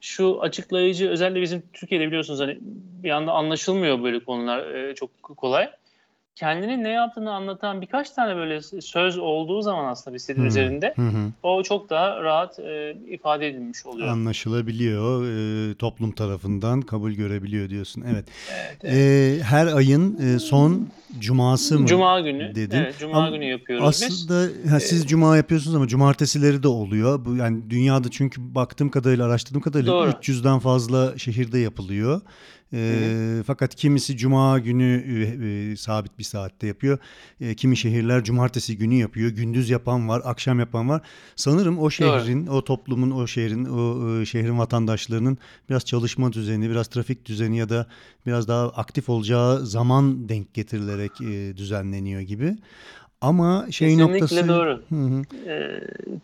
şu 0.00 0.40
açıklayıcı 0.40 1.10
özellikle 1.10 1.42
bizim 1.42 1.62
Türkiye'de 1.72 2.06
biliyorsunuz 2.06 2.40
hani 2.40 2.58
bir 3.02 3.10
anda 3.10 3.32
anlaşılmıyor 3.32 4.02
böyle 4.02 4.20
konular 4.20 4.74
e, 4.74 4.94
çok 4.94 5.22
kolay. 5.22 5.70
Kendinin 6.36 6.84
ne 6.84 6.88
yaptığını 6.88 7.32
anlatan 7.32 7.80
birkaç 7.80 8.10
tane 8.10 8.36
böyle 8.36 8.60
söz 8.80 9.18
olduğu 9.18 9.62
zaman 9.62 9.84
aslında 9.84 10.14
bisikletin 10.14 10.42
Hı. 10.42 10.46
üzerinde 10.46 10.92
Hı 10.96 11.02
hı. 11.02 11.30
o 11.42 11.62
çok 11.62 11.90
daha 11.90 12.22
rahat 12.22 12.58
e, 12.58 12.96
ifade 13.08 13.48
edilmiş 13.48 13.86
oluyor. 13.86 14.08
Anlaşılabiliyor. 14.08 15.24
e, 15.70 15.74
toplum 15.74 16.12
tarafından 16.12 16.80
kabul 16.80 17.12
görebiliyor 17.12 17.68
diyorsun. 17.68 18.04
Evet. 18.12 18.24
Evet, 18.52 18.84
E, 18.94 19.42
her 19.42 19.66
ayın 19.66 20.18
e, 20.34 20.38
son 20.38 20.88
cuması 21.18 21.78
mı? 21.78 21.86
Cuma 21.86 22.20
günü. 22.20 22.54
dedin. 22.54 22.76
Evet, 22.76 22.94
Cuma 22.98 23.18
Ama 23.18 23.36
günü 23.36 23.44
yapıyoruz 23.44 23.86
biz. 23.86 24.02
Aslında 24.02 24.80
siz 24.80 25.06
cuma 25.06 25.36
yapıyorsunuz 25.36 25.76
ama 25.76 25.88
cumartesileri 25.88 26.62
de 26.62 26.68
oluyor. 26.68 27.24
Bu 27.24 27.36
yani 27.36 27.70
dünyada 27.70 28.10
çünkü 28.10 28.54
baktığım 28.54 28.90
kadarıyla, 28.90 29.26
araştırdığım 29.26 29.62
kadarıyla 29.62 29.92
Doğru. 29.92 30.10
300'den 30.10 30.58
fazla 30.58 31.18
şehirde 31.18 31.58
yapılıyor. 31.58 32.20
Ee, 32.76 33.42
fakat 33.46 33.74
kimisi 33.74 34.16
cuma 34.16 34.58
günü 34.58 35.04
e, 35.06 35.72
e, 35.72 35.76
sabit 35.76 36.18
bir 36.18 36.24
saatte 36.24 36.66
yapıyor. 36.66 36.98
E, 37.40 37.54
kimi 37.54 37.76
şehirler 37.76 38.24
cumartesi 38.24 38.78
günü 38.78 38.94
yapıyor. 38.94 39.30
Gündüz 39.30 39.70
yapan 39.70 40.08
var, 40.08 40.22
akşam 40.24 40.58
yapan 40.58 40.88
var. 40.88 41.02
Sanırım 41.36 41.78
o 41.78 41.90
şehrin, 41.90 42.46
o 42.46 42.64
toplumun, 42.64 43.10
o 43.10 43.26
şehrin, 43.26 43.64
o 43.64 44.10
e, 44.20 44.26
şehrin 44.26 44.58
vatandaşlarının 44.58 45.38
biraz 45.70 45.84
çalışma 45.84 46.32
düzeni, 46.32 46.70
biraz 46.70 46.88
trafik 46.88 47.24
düzeni 47.26 47.58
ya 47.58 47.68
da 47.68 47.86
biraz 48.26 48.48
daha 48.48 48.68
aktif 48.68 49.08
olacağı 49.08 49.66
zaman 49.66 50.28
denk 50.28 50.54
getirilerek 50.54 51.20
e, 51.20 51.56
düzenleniyor 51.56 52.20
gibi. 52.20 52.56
Ama 53.20 53.66
şey 53.70 53.88
Kesinlikle 53.88 54.12
noktası 54.12 54.48
doğru. 54.48 54.82
Hı 54.88 54.94
hı. 54.94 55.22
Ee, 55.50 55.80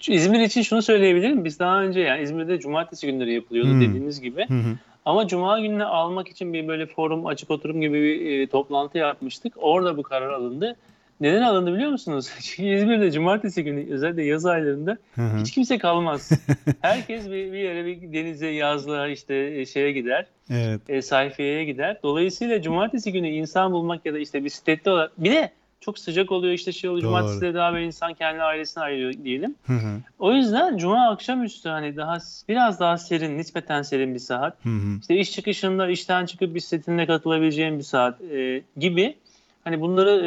İzmir 0.08 0.40
için 0.40 0.62
şunu 0.62 0.82
söyleyebilirim. 0.82 1.44
Biz 1.44 1.58
daha 1.58 1.82
önce 1.82 2.00
yani 2.00 2.22
İzmir'de 2.22 2.60
cumartesi 2.60 3.06
günleri 3.06 3.34
yapılıyordu 3.34 3.70
Hmm. 3.70 3.80
dediğiniz 3.80 4.20
gibi. 4.20 4.46
Hı 4.48 4.54
hı. 4.54 4.78
Ama 5.04 5.28
cuma 5.28 5.60
gününe 5.60 5.84
almak 5.84 6.28
için 6.28 6.52
bir 6.52 6.68
böyle 6.68 6.86
forum, 6.86 7.26
açık 7.26 7.50
oturum 7.50 7.80
gibi 7.80 8.02
bir 8.02 8.40
e, 8.40 8.46
toplantı 8.46 8.98
yapmıştık. 8.98 9.52
Orada 9.56 9.96
bu 9.96 10.02
karar 10.02 10.30
alındı. 10.32 10.76
Neden 11.20 11.42
alındı 11.42 11.74
biliyor 11.74 11.90
musunuz? 11.90 12.30
Çünkü 12.40 12.68
İzmir'de 12.68 13.12
cumartesi 13.12 13.64
günü 13.64 13.94
özellikle 13.94 14.24
yaz 14.24 14.46
aylarında 14.46 14.98
Hı 15.14 15.22
hı. 15.22 15.40
hiç 15.40 15.50
kimse 15.50 15.78
kalmaz. 15.78 16.30
Herkes 16.80 17.26
bir, 17.26 17.52
bir 17.52 17.58
yere 17.58 17.86
bir 17.86 18.12
denize, 18.12 18.46
yazlığa 18.48 19.08
işte 19.08 19.34
e, 19.34 19.66
şeye 19.66 19.92
gider. 19.92 20.26
Evet. 20.50 20.80
e, 20.88 21.02
sayfaya 21.02 21.64
gider. 21.64 22.00
Dolayısıyla 22.02 22.62
cumartesi 22.62 23.12
günü 23.12 23.28
insan 23.28 23.72
bulmak 23.72 24.06
ya 24.06 24.14
da 24.14 24.18
işte 24.18 24.44
bisikletli 24.44 24.90
olarak 24.90 25.24
bir 25.24 25.30
de 25.32 25.52
çok 25.80 25.98
sıcak 25.98 26.32
oluyor 26.32 26.52
işte 26.52 26.72
şey 26.72 26.90
oluyor. 26.90 27.04
Doğru. 27.04 27.10
Cumartesi 27.10 27.40
de 27.40 27.54
daha 27.54 27.72
böyle 27.72 27.86
insan 27.86 28.14
kendi 28.14 28.42
ailesine 28.42 28.84
ayırıyor 28.84 29.12
diyelim. 29.24 29.54
Hı 29.66 29.72
hı. 29.72 30.00
O 30.18 30.32
yüzden 30.32 30.76
cuma 30.76 31.10
akşamüstü 31.10 31.68
hani 31.68 31.96
daha 31.96 32.18
biraz 32.48 32.80
daha 32.80 32.98
serin, 32.98 33.38
nispeten 33.38 33.82
serin 33.82 34.14
bir 34.14 34.18
saat. 34.18 34.64
Hı 34.64 34.68
hı. 34.68 34.98
İşte 35.00 35.16
iş 35.16 35.32
çıkışında 35.32 35.88
işten 35.88 36.26
çıkıp 36.26 36.54
bisikletinle 36.54 37.06
katılabileceğim 37.06 37.78
bir 37.78 37.84
saat 37.84 38.20
e, 38.20 38.62
gibi. 38.76 39.14
Hani 39.64 39.80
bunları 39.80 40.26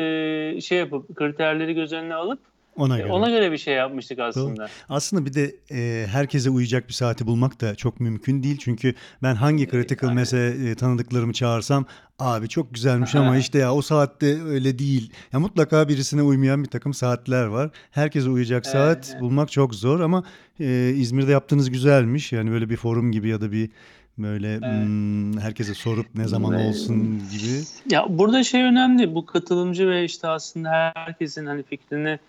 e, 0.57 0.61
şey 0.61 0.77
yapıp 0.77 1.15
kriterleri 1.15 1.73
göz 1.73 1.93
önüne 1.93 2.15
alıp 2.15 2.39
Ona 2.75 2.97
e, 2.97 3.01
göre. 3.01 3.11
ona 3.11 3.29
göre 3.29 3.51
bir 3.51 3.57
şey 3.57 3.73
yapmıştık 3.73 4.19
aslında. 4.19 4.67
Aslında 4.89 5.25
bir 5.25 5.33
de 5.33 5.55
e, 5.71 6.07
herkese 6.07 6.49
uyacak 6.49 6.87
bir 6.87 6.93
saati 6.93 7.27
bulmak 7.27 7.61
da 7.61 7.75
çok 7.75 7.99
mümkün 7.99 8.43
değil. 8.43 8.57
Çünkü 8.57 8.93
ben 9.23 9.35
hangi 9.35 9.69
critical 9.69 10.09
aynen. 10.09 10.21
mesela 10.21 10.69
e, 10.69 10.75
tanıdıklarımı 10.75 11.33
çağırsam 11.33 11.85
abi 12.19 12.49
çok 12.49 12.73
güzelmiş 12.73 13.15
ama 13.15 13.37
işte 13.43 13.57
ya 13.59 13.73
o 13.73 13.81
saatte 13.81 14.43
öyle 14.43 14.79
değil. 14.79 15.11
Ya 15.33 15.39
mutlaka 15.39 15.87
birisine 15.89 16.21
uymayan 16.21 16.63
bir 16.63 16.69
takım 16.69 16.93
saatler 16.93 17.45
var. 17.45 17.69
Herkese 17.91 18.29
uyacak 18.29 18.63
Evet, 18.65 18.73
saat 18.73 19.09
evet. 19.11 19.21
bulmak 19.21 19.51
çok 19.51 19.75
zor 19.75 19.99
ama 19.99 20.23
e, 20.59 20.93
İzmir'de 20.95 21.31
yaptığınız 21.31 21.69
güzelmiş. 21.69 22.31
Yani 22.31 22.51
böyle 22.51 22.69
bir 22.69 22.77
forum 22.77 23.11
gibi 23.11 23.27
ya 23.29 23.41
da 23.41 23.51
bir 23.51 23.69
böyle 24.17 24.57
hmm, 24.59 25.37
herkese 25.37 25.73
sorup 25.73 26.05
ne 26.15 26.27
zaman 26.27 26.53
Ve- 26.53 26.67
olsun 26.67 27.19
gibi. 27.31 27.63
Ya 27.89 28.05
burada 28.09 28.43
şey 28.43 28.63
önemli. 28.63 29.15
Bu 29.15 29.25
katılımcı 29.25 29.89
ve 29.89 30.03
işte 30.03 30.27
aslında 30.27 30.91
herkesin 30.95 31.45
hani 31.45 31.63
fikrini 31.63 32.19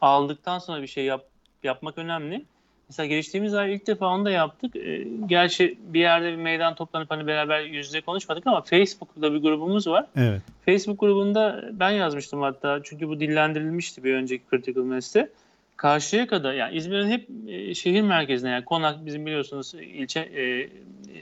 aldıktan 0.00 0.58
sonra 0.58 0.82
bir 0.82 0.86
şey 0.86 1.04
yap, 1.04 1.24
yapmak 1.62 1.98
önemli. 1.98 2.44
Mesela 2.88 3.06
geçtiğimiz 3.06 3.54
ay 3.54 3.74
ilk 3.74 3.86
defa 3.86 4.06
onu 4.06 4.24
da 4.24 4.30
yaptık. 4.30 4.76
Ee, 4.76 5.06
gerçi 5.26 5.78
bir 5.80 6.00
yerde 6.00 6.32
bir 6.32 6.36
meydan 6.36 6.74
toplanıp 6.74 7.10
hani 7.10 7.26
beraber 7.26 7.60
yüz 7.60 7.86
yüze 7.86 8.00
konuşmadık 8.00 8.46
ama 8.46 8.62
Facebook'ta 8.62 9.34
bir 9.34 9.38
grubumuz 9.38 9.86
var. 9.86 10.06
Evet. 10.16 10.42
Facebook 10.66 11.00
grubunda 11.00 11.70
ben 11.72 11.90
yazmıştım 11.90 12.42
hatta 12.42 12.80
çünkü 12.84 13.08
bu 13.08 13.20
dillendirilmişti 13.20 14.04
bir 14.04 14.14
önceki 14.14 14.44
Critical 14.50 14.84
Mass'te. 14.84 15.28
Karşıya 15.76 16.26
kadar 16.26 16.54
yani 16.54 16.76
İzmir'in 16.76 17.10
hep 17.10 17.28
e, 17.48 17.74
şehir 17.74 18.02
merkezine 18.02 18.50
yani 18.50 18.64
Konak 18.64 19.06
bizim 19.06 19.26
biliyorsunuz 19.26 19.74
ilçe 19.74 20.20
e, 20.20 20.68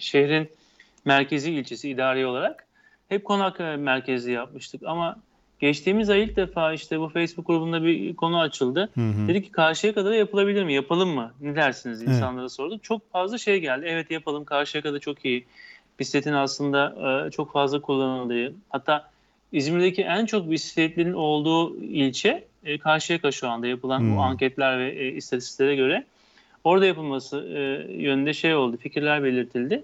şehrin 0.01 0.49
merkezi 1.05 1.53
ilçesi 1.53 1.91
idari 1.91 2.27
olarak 2.27 2.67
hep 3.09 3.25
Konak 3.25 3.61
e, 3.61 3.77
merkezli 3.77 4.33
yapmıştık 4.33 4.83
ama 4.87 5.17
geçtiğimiz 5.61 6.11
ay 6.11 6.23
ilk 6.23 6.37
defa 6.37 6.73
işte 6.73 7.01
bu 7.01 7.09
Facebook 7.09 7.47
grubunda 7.47 7.85
bir 7.85 8.17
konu 8.17 8.41
açıldı. 8.41 8.89
Hı 8.95 9.01
hı. 9.01 9.29
Dedik 9.29 9.45
ki 9.45 9.53
karşıya 9.53 9.95
kadar 9.95 10.13
yapılabilir 10.13 10.65
mi? 10.65 10.75
Yapalım 10.75 11.09
mı? 11.09 11.33
Ne 11.41 11.57
dersiniz? 11.57 12.03
Evet. 12.03 12.13
İnsanlara 12.13 12.49
sorduk. 12.49 12.85
Çok 12.85 13.13
fazla 13.13 13.39
şey 13.39 13.61
geldi. 13.61 13.87
Evet 13.89 14.11
yapalım. 14.11 14.45
Karşıya 14.45 14.83
kadar 14.83 14.99
çok 14.99 15.25
iyi. 15.25 15.45
Bisikletin 15.99 16.33
aslında 16.33 16.95
e, 17.27 17.31
çok 17.31 17.53
fazla 17.53 17.81
kullanıldığı. 17.81 18.55
Hatta 18.71 19.11
İzmir'deki 19.53 20.03
en 20.03 20.27
çok 20.27 20.51
bisikletlerin 20.51 21.13
olduğu 21.13 21.77
ilçe 21.77 22.45
e, 22.65 22.79
Karşıyaka 22.79 23.33
şu 23.33 23.49
anda 23.49 23.67
yapılan 23.67 24.01
Hmm. 24.01 24.17
bu 24.17 24.21
anketler 24.21 24.79
ve 24.79 24.91
e, 24.91 25.09
istatistiklere 25.09 25.77
göre. 25.77 26.05
Orada 26.65 26.87
yapılması 26.87 27.47
e, 27.55 27.61
yönünde 27.93 28.33
şey 28.33 28.55
oldu. 28.55 28.77
Fikirler 28.77 29.25
belirtildi. 29.25 29.83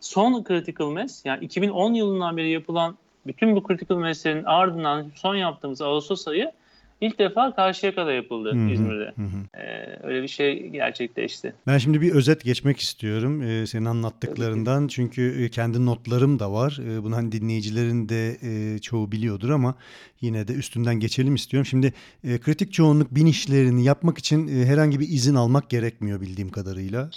Son 0.00 0.44
Critical 0.48 0.90
Mass 0.90 1.24
yani 1.24 1.44
2010 1.44 1.94
yılından 1.94 2.36
beri 2.36 2.50
yapılan 2.50 2.96
bütün 3.26 3.56
bu 3.56 3.68
Critical 3.68 3.98
Mass'lerin 3.98 4.44
ardından 4.44 5.06
son 5.14 5.34
yaptığımız 5.34 5.82
Ağustos 5.82 6.28
ayı 6.28 6.52
ilk 7.00 7.18
defa 7.18 7.54
Karşıyaka'da 7.54 8.12
yapıldı 8.12 8.52
Hı 8.54 8.66
hı. 8.66 8.70
İzmir'de. 8.70 9.12
Hı 9.16 9.22
hı. 9.22 9.62
Ee, 9.62 9.98
öyle 10.02 10.22
bir 10.22 10.28
şey 10.28 10.68
gerçekleşti. 10.68 11.54
Ben 11.66 11.78
şimdi 11.78 12.00
bir 12.00 12.12
özet 12.12 12.44
geçmek 12.44 12.78
istiyorum 12.80 13.42
e, 13.42 13.66
senin 13.66 13.84
anlattıklarından. 13.84 14.88
Çünkü 14.88 15.44
e, 15.44 15.48
kendi 15.48 15.86
notlarım 15.86 16.38
da 16.38 16.52
var. 16.52 16.78
E, 16.86 17.02
bunu 17.02 17.16
hani 17.16 17.32
dinleyicilerin 17.32 18.08
de 18.08 18.36
e, 18.42 18.78
çoğu 18.78 19.12
biliyordur 19.12 19.50
ama 19.50 19.74
yine 20.20 20.48
de 20.48 20.52
üstünden 20.52 20.94
geçelim 20.94 21.34
istiyorum. 21.34 21.66
Şimdi 21.66 21.92
e, 22.24 22.38
kritik 22.38 22.72
çoğunluk 22.72 23.14
bin 23.14 23.26
işlerini 23.26 23.84
yapmak 23.84 24.18
için 24.18 24.48
e, 24.48 24.66
herhangi 24.66 25.00
bir 25.00 25.08
izin 25.08 25.34
almak 25.34 25.70
gerekmiyor 25.70 26.20
bildiğim 26.20 26.50
kadarıyla. 26.50 27.10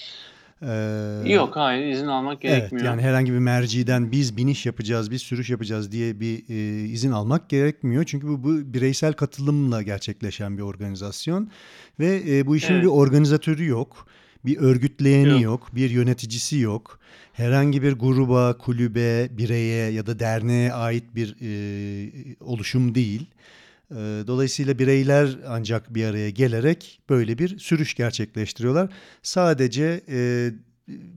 E, 0.62 1.34
Yok 1.34 1.56
hayır 1.56 1.88
izin 1.88 2.08
almak 2.08 2.46
Evet 2.46 2.58
gerekmiyor. 2.60 2.86
yani 2.86 3.02
herhangi 3.02 3.34
bir 3.34 3.38
merciden 3.40 4.12
biz 4.12 4.38
biniş 4.38 4.66
yapacağız, 4.66 5.12
biz 5.12 5.22
sürüş 5.22 5.50
yapacağız 5.50 5.92
diye 5.92 6.20
bir 6.20 6.44
e, 6.50 6.86
izin 6.86 7.12
almak 7.12 7.50
gerekmiyor. 7.50 8.04
Çünkü 8.04 8.28
bu, 8.28 8.44
bu 8.44 8.74
bireysel 8.74 9.14
katılımla 9.14 9.82
gerçekleşen 9.82 10.58
bir 10.58 10.62
organizasyon 10.64 11.50
ve 12.00 12.22
e, 12.30 12.48
bu 12.48 12.56
işin 12.56 12.74
Evet. 12.74 12.84
bir 12.84 12.90
organizatörü 12.90 13.66
yok, 13.68 14.08
bir 14.46 14.58
örgütleyeni 14.58 15.30
yok. 15.30 15.42
Yok. 15.42 15.70
bir 15.76 15.90
yöneticisi 15.90 16.58
yok. 16.58 17.00
Herhangi 17.34 17.84
bir 17.84 17.94
gruba, 17.94 18.58
kulübe, 18.58 19.28
bireye 19.38 19.92
ya 19.92 20.06
da 20.06 20.20
derneğe 20.20 20.74
ait 20.74 21.04
bir 21.16 21.36
e, 21.42 22.36
oluşum 22.40 22.96
değil. 22.96 23.26
E, 23.92 24.28
dolayısıyla 24.28 24.80
bireyler 24.80 25.38
ancak 25.48 25.96
bir 25.96 26.06
araya 26.06 26.30
gelerek 26.30 27.02
böyle 27.10 27.38
bir 27.38 27.60
sürüş 27.60 27.94
gerçekleştiriyorlar. 27.94 28.90
Sadece 29.24 30.02
e, 30.10 30.52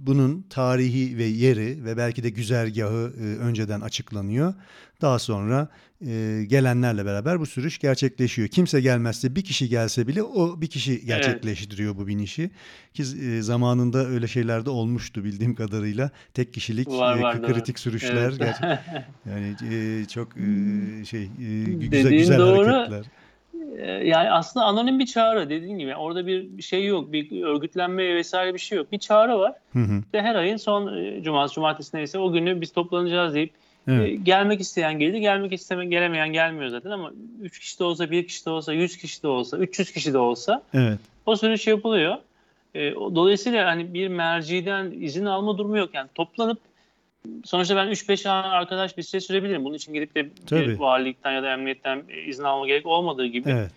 bunun 0.07 0.43
tarihi 0.50 1.19
ve 1.19 1.25
yeri 1.25 1.85
ve 1.85 1.97
belki 1.97 2.23
de 2.23 2.31
güzergahı 2.31 3.12
e, 3.21 3.23
önceden 3.23 3.81
açıklanıyor. 3.81 4.54
Daha 5.00 5.19
sonra 5.19 5.69
e, 6.07 6.45
gelenlerle 6.47 7.04
beraber 7.07 7.40
bu 7.40 7.47
sürüş 7.47 7.78
gerçekleşiyor. 7.78 8.49
Kimse 8.49 8.81
gelmezse 8.81 9.37
bir 9.37 9.43
kişi 9.45 9.69
gelse 9.69 10.07
bile 10.07 10.23
o 10.23 10.61
bir 10.61 10.66
kişi 10.66 11.07
gerçekleştiriyor 11.07 11.97
bu 11.97 12.07
binişi. 12.07 12.50
Ki 12.95 13.02
e, 13.23 13.43
zamanında 13.43 14.07
öyle 14.07 14.28
şeyler 14.28 14.66
de 14.66 14.71
olmuştu 14.71 15.25
bildiğim 15.25 15.54
kadarıyla. 15.54 16.11
Tek 16.35 16.54
kişilik 16.54 16.88
Var, 16.88 17.19
e, 17.19 17.23
var, 17.23 17.43
kritik 17.47 17.78
sürüşler 17.78 18.16
Evet. 18.16 18.38
gerçek- 18.38 18.64
yani 19.26 19.54
e, 19.75 20.04
çok 20.09 20.28
e, 20.37 21.04
şey 21.04 21.23
e, 21.23 21.28
güzel 21.64 22.04
Dediğin 22.04 22.19
güzel 22.21 22.38
doğru. 22.38 22.66
hareketler. 22.73 23.04
Ee, 23.78 23.87
Yani 23.87 24.30
aslında 24.30 24.66
anonim 24.66 24.99
bir 24.99 25.06
çağrı 25.06 25.50
dediğin 25.50 25.78
gibi. 25.78 25.96
Orada 25.96 26.26
bir 26.26 26.62
şey 26.62 26.87
yok, 26.87 27.12
bir 27.12 27.42
örgütlenme 27.42 28.14
vesaire 28.14 28.54
bir 28.54 28.58
şey 28.58 28.78
yok. 28.78 28.92
Bir 28.92 28.99
çağrı 28.99 29.38
var. 29.38 29.52
Hı 29.73 29.78
hı. 29.78 30.02
Ve 30.14 30.23
her 30.23 30.34
ayın 30.34 30.56
son 30.56 30.96
e, 30.96 31.23
cumartesi, 31.23 31.54
cumartesi 31.54 31.96
neyse 31.96 32.18
o 32.18 32.32
günü 32.32 32.61
biz 32.61 32.73
toplanacağız 32.73 33.34
deyip 33.34 33.50
Evet. 33.88 34.08
e, 34.08 34.14
gelmek 34.14 34.61
isteyen 34.61 34.99
gelir, 34.99 35.18
gelmek 35.18 35.52
istemeyen 35.52 35.90
gelemeyen 35.90 36.32
gelmiyor 36.32 36.68
zaten 36.70 36.90
ama 36.90 37.12
3 37.42 37.58
kişi 37.58 37.78
de 37.78 37.84
olsa, 37.84 38.11
1 38.11 38.26
kişi 38.26 38.44
de 38.44 38.50
olsa, 38.50 38.73
100 38.73 38.96
kişi 38.96 39.23
de 39.23 39.28
olsa, 39.28 39.58
300 39.58 39.92
kişi 39.92 40.12
de 40.12 40.18
olsa 40.18 40.62
Evet. 40.75 40.99
o 41.26 41.37
sürüş 41.37 41.66
yapılıyor. 41.66 42.16
E, 42.75 42.94
dolayısıyla 42.94 43.66
hani 43.66 43.94
bir 43.94 44.08
merciden 44.08 44.92
izin 45.00 45.25
alma 45.25 45.58
durumu 45.58 45.78
yok. 45.78 45.90
Yani 45.94 46.08
toplanıp 46.14 46.58
sonuçta 47.45 47.76
ben 47.76 47.88
3-5 47.88 48.23
tane 48.23 48.47
arkadaş 48.47 48.97
bir 48.97 49.02
süre 49.02 49.21
sürebilirim. 49.21 49.64
Bunun 49.64 49.75
için 49.75 49.95
gidip 49.95 50.14
de 50.14 50.28
Tabii. 50.47 50.81
valilikten 50.81 51.33
ya 51.33 51.43
da 51.43 51.52
emniyetten 51.52 52.02
izin 52.26 52.45
alma 52.45 52.66
gerek 52.66 52.87
olmadığı 52.87 53.26
gibi. 53.26 53.50
Evet. 53.50 53.71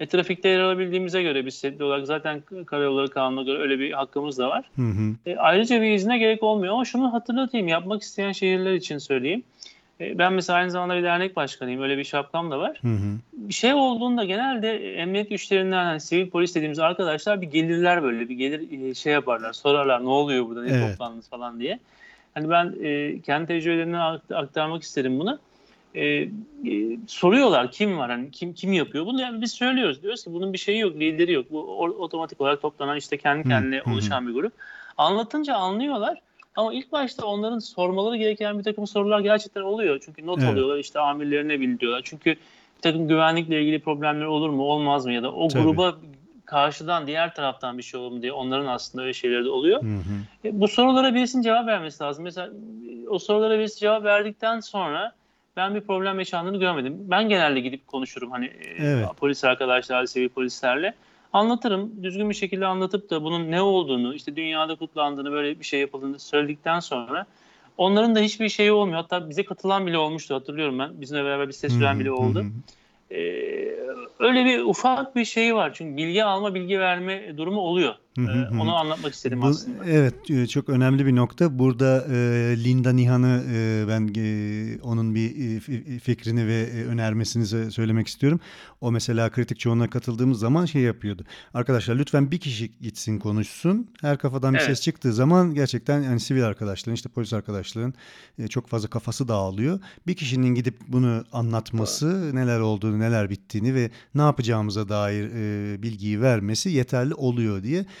E, 0.00 0.06
trafikte 0.06 0.48
yer 0.48 0.60
alabildiğimize 0.60 1.22
göre 1.22 1.46
biz 1.46 1.64
olarak 1.80 2.06
zaten 2.06 2.42
karayolları 2.66 3.10
kanununa 3.10 3.42
göre 3.42 3.58
öyle 3.58 3.78
bir 3.78 3.92
hakkımız 3.92 4.38
da 4.38 4.48
var. 4.48 4.64
Hı 4.76 4.82
hı. 4.82 5.14
E, 5.26 5.36
ayrıca 5.36 5.82
bir 5.82 5.90
izne 5.90 6.18
gerek 6.18 6.42
olmuyor 6.42 6.74
ama 6.74 6.84
şunu 6.84 7.12
hatırlatayım 7.12 7.68
yapmak 7.68 8.02
isteyen 8.02 8.32
şehirler 8.32 8.74
için 8.74 8.98
söyleyeyim. 8.98 9.42
E, 10.00 10.18
ben 10.18 10.32
mesela 10.32 10.58
aynı 10.58 10.70
zamanda 10.70 10.96
bir 10.96 11.02
dernek 11.02 11.36
başkanıyım 11.36 11.82
öyle 11.82 11.98
bir 11.98 12.04
şapkam 12.04 12.50
da 12.50 12.58
var. 12.58 12.78
Hı 12.82 12.88
hı. 12.88 13.18
Bir 13.32 13.54
şey 13.54 13.74
olduğunda 13.74 14.24
genelde 14.24 14.94
emniyet 14.94 15.30
güçlerinden 15.30 15.84
hani 15.84 16.00
sivil 16.00 16.30
polis 16.30 16.54
dediğimiz 16.54 16.78
arkadaşlar 16.78 17.42
bir 17.42 17.46
gelirler 17.46 18.02
böyle 18.02 18.28
bir 18.28 18.34
gelir 18.34 18.90
e, 18.90 18.94
şey 18.94 19.12
yaparlar 19.12 19.52
sorarlar 19.52 20.04
ne 20.04 20.08
oluyor 20.08 20.46
burada 20.46 20.62
ne 20.62 20.70
Evet. 20.70 20.90
toplandınız 20.90 21.28
falan 21.28 21.60
diye. 21.60 21.78
Hani 22.34 22.50
ben 22.50 22.74
e, 22.82 23.20
kendi 23.20 23.46
tecrübelerimden 23.46 23.98
akt- 23.98 24.34
aktarmak 24.34 24.82
isterim 24.82 25.20
bunu. 25.20 25.38
E, 25.94 26.04
e, 26.04 26.28
soruyorlar 27.08 27.70
kim 27.70 27.98
var 27.98 28.10
hani 28.10 28.30
kim 28.30 28.54
kim 28.54 28.72
yapıyor 28.72 29.06
bunu 29.06 29.20
yani 29.20 29.40
biz 29.40 29.52
söylüyoruz 29.52 30.02
diyoruz 30.02 30.24
ki 30.24 30.32
bunun 30.32 30.52
bir 30.52 30.58
şeyi 30.58 30.78
yok 30.78 30.96
lideri 30.96 31.32
yok 31.32 31.46
bu 31.50 31.60
o- 31.60 31.88
otomatik 31.88 32.40
olarak 32.40 32.62
toplanan 32.62 32.96
işte 32.96 33.16
kendi 33.16 33.48
kendine 33.48 33.78
hı. 33.80 33.90
oluşan 33.92 34.28
bir 34.28 34.32
grup 34.32 34.52
anlatınca 34.98 35.54
anlıyorlar 35.54 36.20
ama 36.56 36.74
ilk 36.74 36.92
başta 36.92 37.26
onların 37.26 37.58
sormaları 37.58 38.16
gereken 38.16 38.58
bir 38.58 38.64
takım 38.64 38.86
sorular 38.86 39.20
gerçekten 39.20 39.60
oluyor 39.60 40.00
çünkü 40.04 40.26
not 40.26 40.38
Evet. 40.38 40.48
alıyorlar 40.52 40.78
işte 40.78 41.00
amirlerine 41.00 41.60
bildiriyorlar 41.60 42.00
çünkü 42.04 42.30
bir 42.76 42.82
takım 42.82 43.08
güvenlikle 43.08 43.62
ilgili 43.62 43.80
problemler 43.80 44.24
olur 44.24 44.50
mu 44.50 44.62
olmaz 44.62 45.06
mı 45.06 45.12
ya 45.12 45.22
da 45.22 45.32
o 45.32 45.48
Tabii. 45.48 45.62
gruba 45.62 45.96
karşıdan 46.44 47.06
diğer 47.06 47.34
taraftan 47.34 47.78
bir 47.78 47.82
şey 47.82 48.00
olur 48.00 48.12
mu 48.12 48.22
diye 48.22 48.32
onların 48.32 48.66
aslında 48.66 49.04
öyle 49.04 49.14
şeyleri 49.14 49.44
de 49.44 49.50
oluyor. 49.50 49.82
Hı 49.82 49.86
hı. 49.86 50.48
E, 50.48 50.60
bu 50.60 50.68
sorulara 50.68 51.14
birisinin 51.14 51.42
cevap 51.42 51.66
vermesi 51.66 52.02
lazım. 52.02 52.24
Mesela 52.24 52.46
e, 52.46 53.08
o 53.08 53.18
sorulara 53.18 53.58
birisi 53.58 53.80
cevap 53.80 54.04
verdikten 54.04 54.60
sonra 54.60 55.12
ben 55.56 55.74
bir 55.74 55.80
problem 55.80 56.18
yaşandığını 56.18 56.56
görmedim. 56.56 56.96
Ben 56.98 57.28
genelde 57.28 57.60
gidip 57.60 57.86
konuşurum 57.86 58.30
hani 58.30 58.46
e, 58.46 58.74
Evet. 58.78 59.08
polis 59.16 59.44
arkadaşlarla, 59.44 60.06
sivil 60.06 60.28
polislerle. 60.28 60.94
Anlatırım. 61.32 62.02
Düzgün 62.02 62.30
bir 62.30 62.34
şekilde 62.34 62.66
anlatıp 62.66 63.10
da 63.10 63.24
bunun 63.24 63.50
ne 63.50 63.60
olduğunu, 63.62 64.14
işte 64.14 64.36
dünyada 64.36 64.74
kutlandığını, 64.74 65.32
böyle 65.32 65.60
bir 65.60 65.64
şey 65.64 65.80
yapıldığını 65.80 66.18
söyledikten 66.18 66.80
sonra 66.80 67.26
onların 67.78 68.14
da 68.14 68.20
hiçbir 68.20 68.48
şeyi 68.48 68.72
olmuyor. 68.72 69.00
Hatta 69.00 69.30
bize 69.30 69.44
katılan 69.44 69.86
bile 69.86 69.98
olmuştu 69.98 70.34
hatırlıyorum 70.34 70.78
ben. 70.78 71.00
Bizimle 71.00 71.24
beraber 71.24 71.48
bir 71.48 71.52
ses 71.52 71.72
süren 71.72 72.00
bile 72.00 72.10
oldu. 72.10 72.38
Hı 72.38 72.42
hı. 72.42 72.50
Ee, 73.10 73.16
öyle 74.18 74.44
bir 74.44 74.60
ufak 74.60 75.16
bir 75.16 75.24
şey 75.24 75.54
var. 75.54 75.74
Çünkü 75.74 75.96
bilgi 75.96 76.24
alma, 76.24 76.54
bilgi 76.54 76.80
verme 76.80 77.36
durumu 77.36 77.60
oluyor. 77.60 77.94
Ee, 78.18 78.22
onu 78.60 78.74
anlatmak 78.76 79.14
istedim 79.14 79.42
Bu- 79.42 79.46
aslında. 79.46 79.84
Evet 79.86 80.30
e, 80.30 80.46
çok 80.46 80.68
önemli 80.68 81.06
bir 81.06 81.16
nokta. 81.16 81.58
Burada 81.58 82.06
e, 82.10 82.16
Linda 82.64 82.92
Nihan'ı 82.92 83.44
e, 83.52 83.84
ben 83.88 84.10
e, 84.16 84.78
onun 84.82 85.14
bir 85.14 85.30
e, 85.30 85.58
fi- 85.58 85.98
fikrini 85.98 86.46
ve 86.46 86.62
e, 86.62 86.84
önermesini 86.84 87.44
sö- 87.44 87.70
söylemek 87.70 88.06
istiyorum. 88.08 88.40
O 88.80 88.92
mesela 88.92 89.30
kritik 89.30 89.58
çoğunluğa 89.60 89.90
katıldığımız 89.90 90.38
zaman 90.38 90.64
şey 90.64 90.82
yapıyordu. 90.82 91.24
Arkadaşlar 91.54 91.96
lütfen 91.96 92.30
bir 92.30 92.38
kişi 92.38 92.70
gitsin 92.80 93.18
konuşsun. 93.18 93.90
Her 94.00 94.18
kafadan 94.18 94.54
bir 94.54 94.58
Evet. 94.58 94.68
ses 94.68 94.80
çıktığı 94.80 95.12
zaman 95.12 95.54
gerçekten 95.54 96.02
yani 96.02 96.20
sivil 96.20 96.44
arkadaşların 96.46 96.94
işte 96.94 97.08
polis 97.08 97.32
arkadaşların 97.32 97.94
e, 98.38 98.48
çok 98.48 98.68
fazla 98.68 98.88
kafası 98.88 99.28
dağılıyor. 99.28 99.80
Bir 100.06 100.14
kişinin 100.14 100.54
gidip 100.54 100.74
bunu 100.88 101.24
anlatması, 101.32 102.36
neler 102.36 102.60
olduğunu, 102.60 102.98
neler 103.00 103.30
bittiğini 103.30 103.74
ve 103.74 103.90
ne 104.14 104.22
yapacağımıza 104.22 104.88
dair 104.88 105.30
e, 105.34 105.82
bilgiyi 105.82 106.20
vermesi 106.20 106.70
yeterli 106.70 107.14
oluyor 107.14 107.62
diye. 107.62 107.86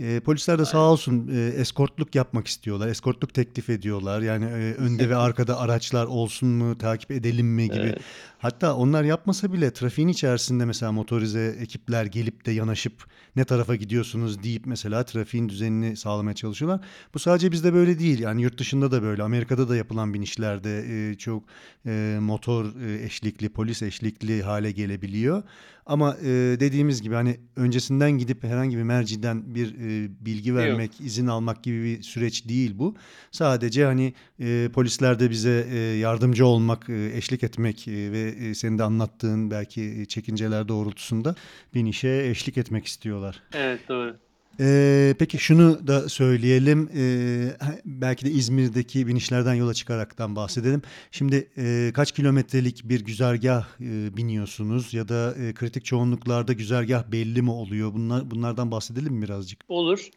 E, 0.00 0.20
polisler 0.20 0.58
de 0.58 0.64
sağ 0.64 0.90
olsun 0.90 1.28
e, 1.34 1.46
eskortluk 1.48 2.14
yapmak 2.14 2.46
istiyorlar. 2.46 2.88
Eskortluk 2.88 3.34
teklif 3.34 3.70
ediyorlar. 3.70 4.20
Yani 4.20 4.44
e, 4.44 4.74
önde 4.74 5.08
ve 5.08 5.16
arkada 5.16 5.58
araçlar 5.58 6.06
olsun 6.06 6.48
mu, 6.48 6.78
takip 6.78 7.10
edelim 7.10 7.46
mi 7.46 7.64
gibi. 7.70 7.80
Evet. 7.80 7.98
Hatta 8.38 8.76
onlar 8.76 9.04
yapmasa 9.04 9.52
bile 9.52 9.72
trafiğin 9.72 10.08
içerisinde 10.08 10.64
mesela 10.64 10.92
motorize 10.92 11.56
ekipler 11.60 12.06
gelip 12.06 12.46
de 12.46 12.52
yanaşıp 12.52 13.04
ne 13.36 13.44
tarafa 13.44 13.74
gidiyorsunuz 13.74 14.42
deyip 14.42 14.66
mesela 14.66 15.04
trafiğin 15.04 15.48
düzenini 15.48 15.96
sağlamaya 15.96 16.34
çalışıyorlar. 16.34 16.80
Bu 17.14 17.18
sadece 17.18 17.52
bizde 17.52 17.74
böyle 17.74 17.98
değil. 17.98 18.18
Yani 18.18 18.42
yurt 18.42 18.58
dışında 18.58 18.90
da 18.90 19.02
böyle. 19.02 19.22
Amerika'da 19.22 19.68
da 19.68 19.76
yapılan 19.76 20.14
binişlerde 20.14 21.10
e, 21.10 21.14
çok 21.14 21.44
e, 21.86 22.18
motor 22.20 22.64
e, 22.80 23.04
eşlikli, 23.04 23.48
polis 23.48 23.82
eşlikli 23.82 24.42
hale 24.42 24.72
gelebiliyor. 24.72 25.42
Ama 25.86 26.16
e, 26.22 26.26
dediğimiz 26.60 27.02
gibi 27.02 27.14
hani 27.14 27.40
öncesinden 27.56 28.10
gidip 28.10 28.44
herhangi 28.44 28.76
bir 28.76 28.82
merciden 28.82 29.54
bir 29.54 29.80
e, 29.80 29.89
bilgi 30.20 30.54
vermek, 30.54 31.00
izin 31.00 31.26
almak 31.26 31.62
gibi 31.62 31.84
bir 31.84 32.02
süreç 32.02 32.48
değil 32.48 32.72
bu. 32.78 32.96
Sadece 33.30 33.84
hani 33.84 34.14
e, 34.40 34.68
polisler 34.72 35.20
de 35.20 35.30
bize 35.30 35.66
e, 35.70 35.78
yardımcı 35.78 36.46
olmak, 36.46 36.88
e, 36.88 37.16
eşlik 37.16 37.42
etmek 37.42 37.88
e, 37.88 38.12
ve 38.12 38.20
e, 38.20 38.54
senin 38.54 38.78
de 38.78 38.82
anlattığın 38.82 39.50
belki 39.50 39.82
e, 39.82 40.04
çekinceler 40.04 40.68
doğrultusunda 40.68 41.34
bir 41.74 41.86
işe 41.86 42.26
eşlik 42.30 42.58
etmek 42.58 42.86
istiyorlar. 42.86 43.42
Evet 43.54 43.80
doğru. 43.88 44.16
Ee, 44.60 45.14
peki 45.18 45.38
şunu 45.38 45.86
da 45.86 46.08
söyleyelim. 46.08 46.90
Ee, 46.96 47.48
belki 47.84 48.24
de 48.24 48.30
İzmir'deki 48.30 49.06
binişlerden 49.06 49.54
yola 49.54 49.74
çıkaraktan 49.74 50.36
bahsedelim. 50.36 50.82
Şimdi 51.10 51.48
e, 51.58 51.92
kaç 51.94 52.12
kilometrelik 52.12 52.82
bir 52.84 53.04
güzergah 53.04 53.64
e, 53.80 54.16
biniyorsunuz 54.16 54.94
ya 54.94 55.08
da 55.08 55.34
e, 55.34 55.54
kritik 55.54 55.84
çoğunluklarda 55.84 56.52
güzergah 56.52 57.12
belli 57.12 57.42
mi 57.42 57.50
oluyor? 57.50 57.94
Bunlar 57.94 58.30
bunlardan 58.30 58.70
bahsedelim 58.70 59.14
mi 59.14 59.22
birazcık? 59.22 59.60
Olur. 59.68 60.08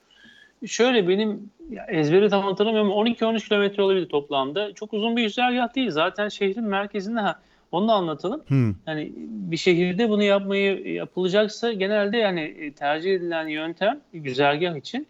Şöyle 0.65 1.07
benim 1.07 1.49
ezberi 1.87 2.29
tam 2.29 2.43
hatırlamıyorum 2.43 2.91
ama 2.91 3.09
12-13 3.09 3.47
kilometre 3.47 3.83
olabilir 3.83 4.09
toplamda. 4.09 4.73
Çok 4.73 4.93
uzun 4.93 5.17
bir 5.17 5.23
güzergah 5.23 5.75
değil. 5.75 5.91
Zaten 5.91 6.29
şehrin 6.29 6.63
merkezinde 6.63 7.19
ha, 7.19 7.41
onu 7.73 7.87
da 7.87 7.93
anlatalım. 7.93 8.43
Hı, 8.47 8.75
Yani 8.87 9.11
bir 9.17 9.57
şehirde 9.57 10.09
bunu 10.09 10.23
yapmayı 10.23 10.93
yapılacaksa 10.93 11.73
genelde 11.73 12.17
yani 12.17 12.73
tercih 12.75 13.15
edilen 13.15 13.47
yöntem 13.47 13.99
güzergah 14.13 14.75
için 14.75 15.07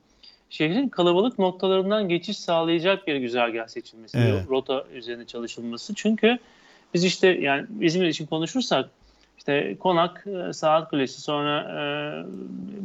şehrin 0.50 0.90
kalabalık 0.90 1.40
noktalarından 1.40 2.10
geçiş 2.10 2.40
sağlayacak 2.40 3.08
bir 3.08 3.16
güzergah 3.16 3.68
seçilmesi, 3.68 4.18
Evet. 4.18 4.50
rota 4.50 4.86
üzerine 4.94 5.26
çalışılması. 5.26 5.96
Çünkü 5.96 6.38
biz 6.94 7.04
işte 7.04 7.28
yani 7.28 7.68
İzmir 7.82 8.08
için 8.08 8.26
konuşursak 8.26 8.90
işte 9.38 9.78
Konak, 9.80 10.26
e, 10.50 10.54
Saat 10.54 10.90
Kulesi, 10.90 11.22
sonra 11.22 11.60
e, 11.62 11.82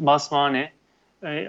Basmane, 0.06 0.72
e, 1.24 1.46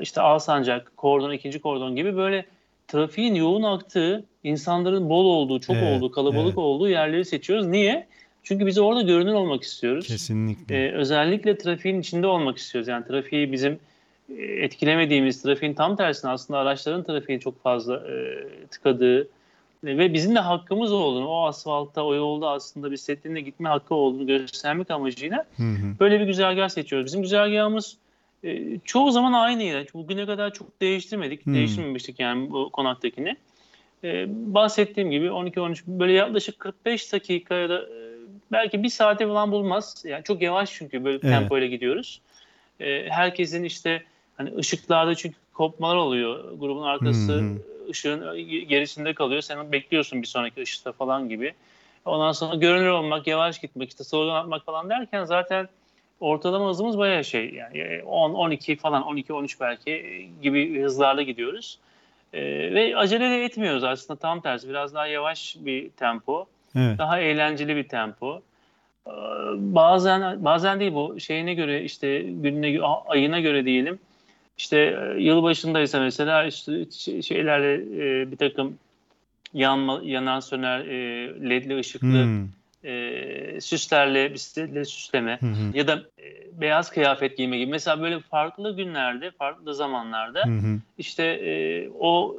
işte 0.00 0.20
Alsancak, 0.20 0.96
Kordon, 0.96 1.32
ikinci 1.32 1.60
Kordon 1.60 1.96
gibi 1.96 2.16
böyle 2.16 2.46
trafiğin 2.88 3.34
yoğun 3.34 3.62
aktığı, 3.62 4.24
insanların 4.44 5.08
bol 5.08 5.24
olduğu, 5.24 5.60
çok 5.60 5.76
Evet, 5.76 5.96
olduğu, 5.96 6.10
kalabalık 6.10 6.46
evet. 6.46 6.58
olduğu 6.58 6.88
yerleri 6.88 7.24
seçiyoruz. 7.24 7.66
Niye? 7.66 8.06
Çünkü 8.42 8.66
biz 8.66 8.78
orada 8.78 9.02
görünür 9.02 9.32
olmak 9.32 9.62
istiyoruz. 9.62 10.06
kesinlikle. 10.06 10.76
Ee, 10.76 10.92
özellikle 10.92 11.58
trafiğin 11.58 12.00
içinde 12.00 12.26
olmak 12.26 12.56
istiyoruz. 12.56 12.88
Yani 12.88 13.06
trafiği 13.06 13.52
bizim 13.52 13.78
e, 14.38 14.42
etkilemediğimiz, 14.42 15.42
trafiğin 15.42 15.74
tam 15.74 15.96
tersine 15.96 16.30
aslında 16.30 16.60
araçların 16.60 17.04
trafiği 17.04 17.40
çok 17.40 17.62
fazla 17.62 17.96
e, 17.96 18.48
tıkadığı 18.70 19.20
e, 19.22 19.26
ve 19.98 20.14
bizim 20.14 20.34
de 20.34 20.38
hakkımız 20.38 20.92
olduğunu, 20.92 21.28
o 21.28 21.46
asfaltta, 21.46 22.04
o 22.04 22.14
yolda 22.14 22.48
aslında 22.48 22.90
bir 22.90 22.96
setliğinde 22.96 23.40
gitme 23.40 23.68
hakkı 23.68 23.94
olduğunu 23.94 24.26
göstermek 24.26 24.90
amacıyla 24.90 25.44
Hı 25.56 25.62
hı. 25.62 25.98
böyle 26.00 26.20
bir 26.20 26.26
güzergah 26.26 26.68
seçiyoruz. 26.68 27.06
Bizim 27.06 27.22
güzergahımız 27.22 27.96
e, 28.44 28.78
çoğu 28.84 29.10
zaman 29.10 29.32
aynıydı. 29.32 29.86
Bugüne 29.94 30.26
kadar 30.26 30.54
çok 30.54 30.80
değiştirmedik. 30.80 31.46
Hmm. 31.46 31.54
Değiştirmemiştik 31.54 32.20
yani 32.20 32.50
bu 32.50 32.70
konaktakini. 32.70 33.36
E, 34.04 34.26
bahsettiğim 34.28 35.10
gibi 35.10 35.26
12-13 35.26 35.82
böyle 35.86 36.12
yaklaşık 36.12 36.58
45 36.58 37.12
dakika 37.12 37.54
ya 37.54 37.68
da 37.68 37.78
e, 37.78 38.16
belki 38.52 38.82
bir 38.82 38.88
saate 38.88 39.26
falan 39.26 39.52
bulmaz. 39.52 40.04
Yani 40.06 40.24
çok 40.24 40.42
yavaş 40.42 40.72
çünkü 40.72 41.04
böyle 41.04 41.18
Evet. 41.22 41.38
tempoyla 41.38 41.66
gidiyoruz. 41.66 42.20
E, 42.80 43.08
herkesin 43.10 43.64
işte 43.64 44.02
hani 44.36 44.56
ışıklarda 44.56 45.14
çünkü 45.14 45.36
kopmalar 45.54 45.96
oluyor. 45.96 46.52
Grubun 46.58 46.82
arkası 46.82 47.32
hı. 47.32 47.58
ışığın 47.90 48.36
gerisinde 48.68 49.14
kalıyor. 49.14 49.42
Sen 49.42 49.72
bekliyorsun 49.72 50.22
bir 50.22 50.26
sonraki 50.26 50.62
ışıkta 50.62 50.92
falan 50.92 51.28
gibi. 51.28 51.54
Ondan 52.04 52.32
sonra 52.32 52.54
görünür 52.54 52.88
olmak, 52.88 53.26
yavaş 53.26 53.60
gitmek, 53.60 53.88
işte 53.88 54.04
slogan 54.04 54.34
atmak 54.34 54.64
falan 54.64 54.90
derken 54.90 55.24
zaten 55.24 55.68
ortalama 56.20 56.68
hızımız 56.68 56.98
bayağı 56.98 57.24
şey 57.24 57.54
yani 57.54 58.02
10 58.02 58.34
12 58.34 58.76
falan 58.76 59.02
12 59.02 59.32
13 59.32 59.60
belki 59.60 60.28
gibi 60.42 60.82
hızlarla 60.82 61.22
gidiyoruz. 61.22 61.78
Ee, 62.32 62.40
ve 62.74 62.96
acele 62.96 63.30
de 63.30 63.44
etmiyoruz 63.44 63.84
aslında 63.84 64.20
tam 64.20 64.40
tersi 64.40 64.68
biraz 64.68 64.94
daha 64.94 65.06
yavaş 65.06 65.56
bir 65.60 65.90
tempo, 65.90 66.46
Evet. 66.76 66.98
daha 66.98 67.20
eğlenceli 67.20 67.76
bir 67.76 67.88
tempo. 67.88 68.42
Ee, 69.06 69.10
bazen 69.56 70.44
bazen 70.44 70.80
değil 70.80 70.94
bu 70.94 71.20
şeyine 71.20 71.54
göre 71.54 71.82
işte 71.82 72.18
gününe 72.18 72.82
ayına 73.06 73.40
göre 73.40 73.64
diyelim. 73.64 73.98
İşte 74.58 74.78
e, 74.78 75.22
yıl 75.22 75.42
başındaysa 75.42 76.00
mesela 76.00 76.44
işte 76.44 76.90
şeylerle 77.22 77.74
e, 77.74 78.30
bir 78.30 78.36
takım 78.36 78.78
yanma, 79.54 80.00
yanan 80.04 80.40
söner 80.40 80.80
e, 80.80 81.28
ledli 81.50 81.78
ışıklı 81.78 82.24
Hmm. 82.24 82.48
E, 82.86 83.60
süslerle 83.60 84.34
bisikletleri 84.34 84.86
süsleme 84.86 85.38
Hı 85.40 85.46
hı. 85.46 85.76
ya 85.76 85.86
da 85.88 86.02
e, 86.18 86.60
beyaz 86.60 86.90
kıyafet 86.90 87.36
giyme 87.36 87.58
gibi. 87.58 87.70
Mesela 87.70 88.02
böyle 88.02 88.20
farklı 88.20 88.76
günlerde, 88.76 89.30
farklı 89.30 89.74
zamanlarda 89.74 90.46
Hı 90.46 90.50
hı. 90.50 90.78
işte 90.98 91.24
e, 91.24 91.88
o 92.00 92.36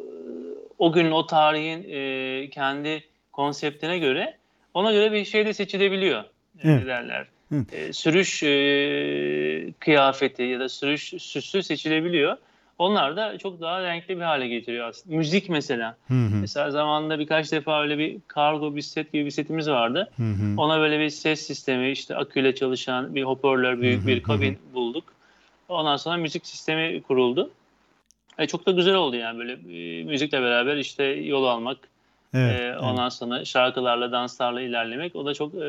o 0.78 0.92
günün, 0.92 1.12
o 1.12 1.26
tarihin 1.26 1.86
e, 1.90 2.50
kendi 2.50 3.04
konseptine 3.32 4.00
göre 4.00 4.38
ona 4.74 4.92
göre 4.92 5.12
bir 5.12 5.26
şey 5.26 5.46
de 5.46 5.54
seçilebiliyor. 5.54 6.24
E, 6.24 6.28
Evet. 6.64 6.88
Derler. 6.88 7.28
Hı. 7.50 7.66
E, 7.72 7.94
sürüş 7.94 8.44
e, 8.44 9.74
kıyafeti 9.80 10.44
ya 10.44 10.60
da 10.60 10.70
sürüş 10.70 11.14
süsü 11.20 11.64
seçilebiliyor. 11.64 12.38
Onlar 12.78 13.16
da 13.18 13.38
çok 13.38 13.62
daha 13.62 13.84
renkli 13.84 14.18
bir 14.18 14.22
hale 14.22 14.48
getiriyor 14.48 14.88
aslında. 14.88 15.16
Müzik 15.16 15.50
mesela. 15.50 15.98
Hı 16.08 16.13
hı. 16.13 16.36
Mesela 16.42 16.72
zamanında 16.72 17.20
birkaç 17.20 17.52
defa 17.52 17.82
öyle 17.82 17.98
bir 17.98 18.18
kargo 18.28 18.76
bisiklet 18.76 19.13
gibi 19.13 19.26
bir 19.26 19.32
setimiz 19.32 19.70
vardı. 19.70 20.10
Hı 20.18 20.24
hı. 20.24 20.62
Ona 20.62 20.80
böyle 20.80 21.00
bir 21.00 21.10
ses 21.10 21.48
sistemi, 21.48 21.92
işte 21.92 22.16
aküyle 22.16 22.56
çalışan 22.56 23.16
bir 23.16 23.24
hoparlör, 23.24 23.82
büyük 23.82 24.00
Hı 24.00 24.04
hı, 24.04 24.08
bir 24.08 24.20
hı 24.20 24.24
kabin 24.24 24.60
bulduk. 24.74 25.04
Ondan 25.70 25.98
sonra 25.98 26.18
müzik 26.18 26.46
sistemi 26.46 27.02
kuruldu. 27.02 27.50
E, 28.38 28.48
çok 28.48 28.66
da 28.66 28.72
güzel 28.72 28.96
oldu 28.96 29.16
yani 29.16 29.40
böyle 29.40 29.52
e, 29.54 30.04
müzikle 30.04 30.42
beraber 30.42 30.78
işte 30.78 31.04
yol 31.04 31.44
almak, 31.44 31.78
Evet. 32.34 32.60
e, 32.60 32.63
evet. 32.63 32.82
ondan 32.82 33.10
sonra 33.10 33.46
şarkılarla, 33.46 34.12
danslarla 34.12 34.62
ilerlemek 34.62 35.16
o 35.16 35.26
da 35.26 35.34
çok 35.34 35.56
e, 35.56 35.60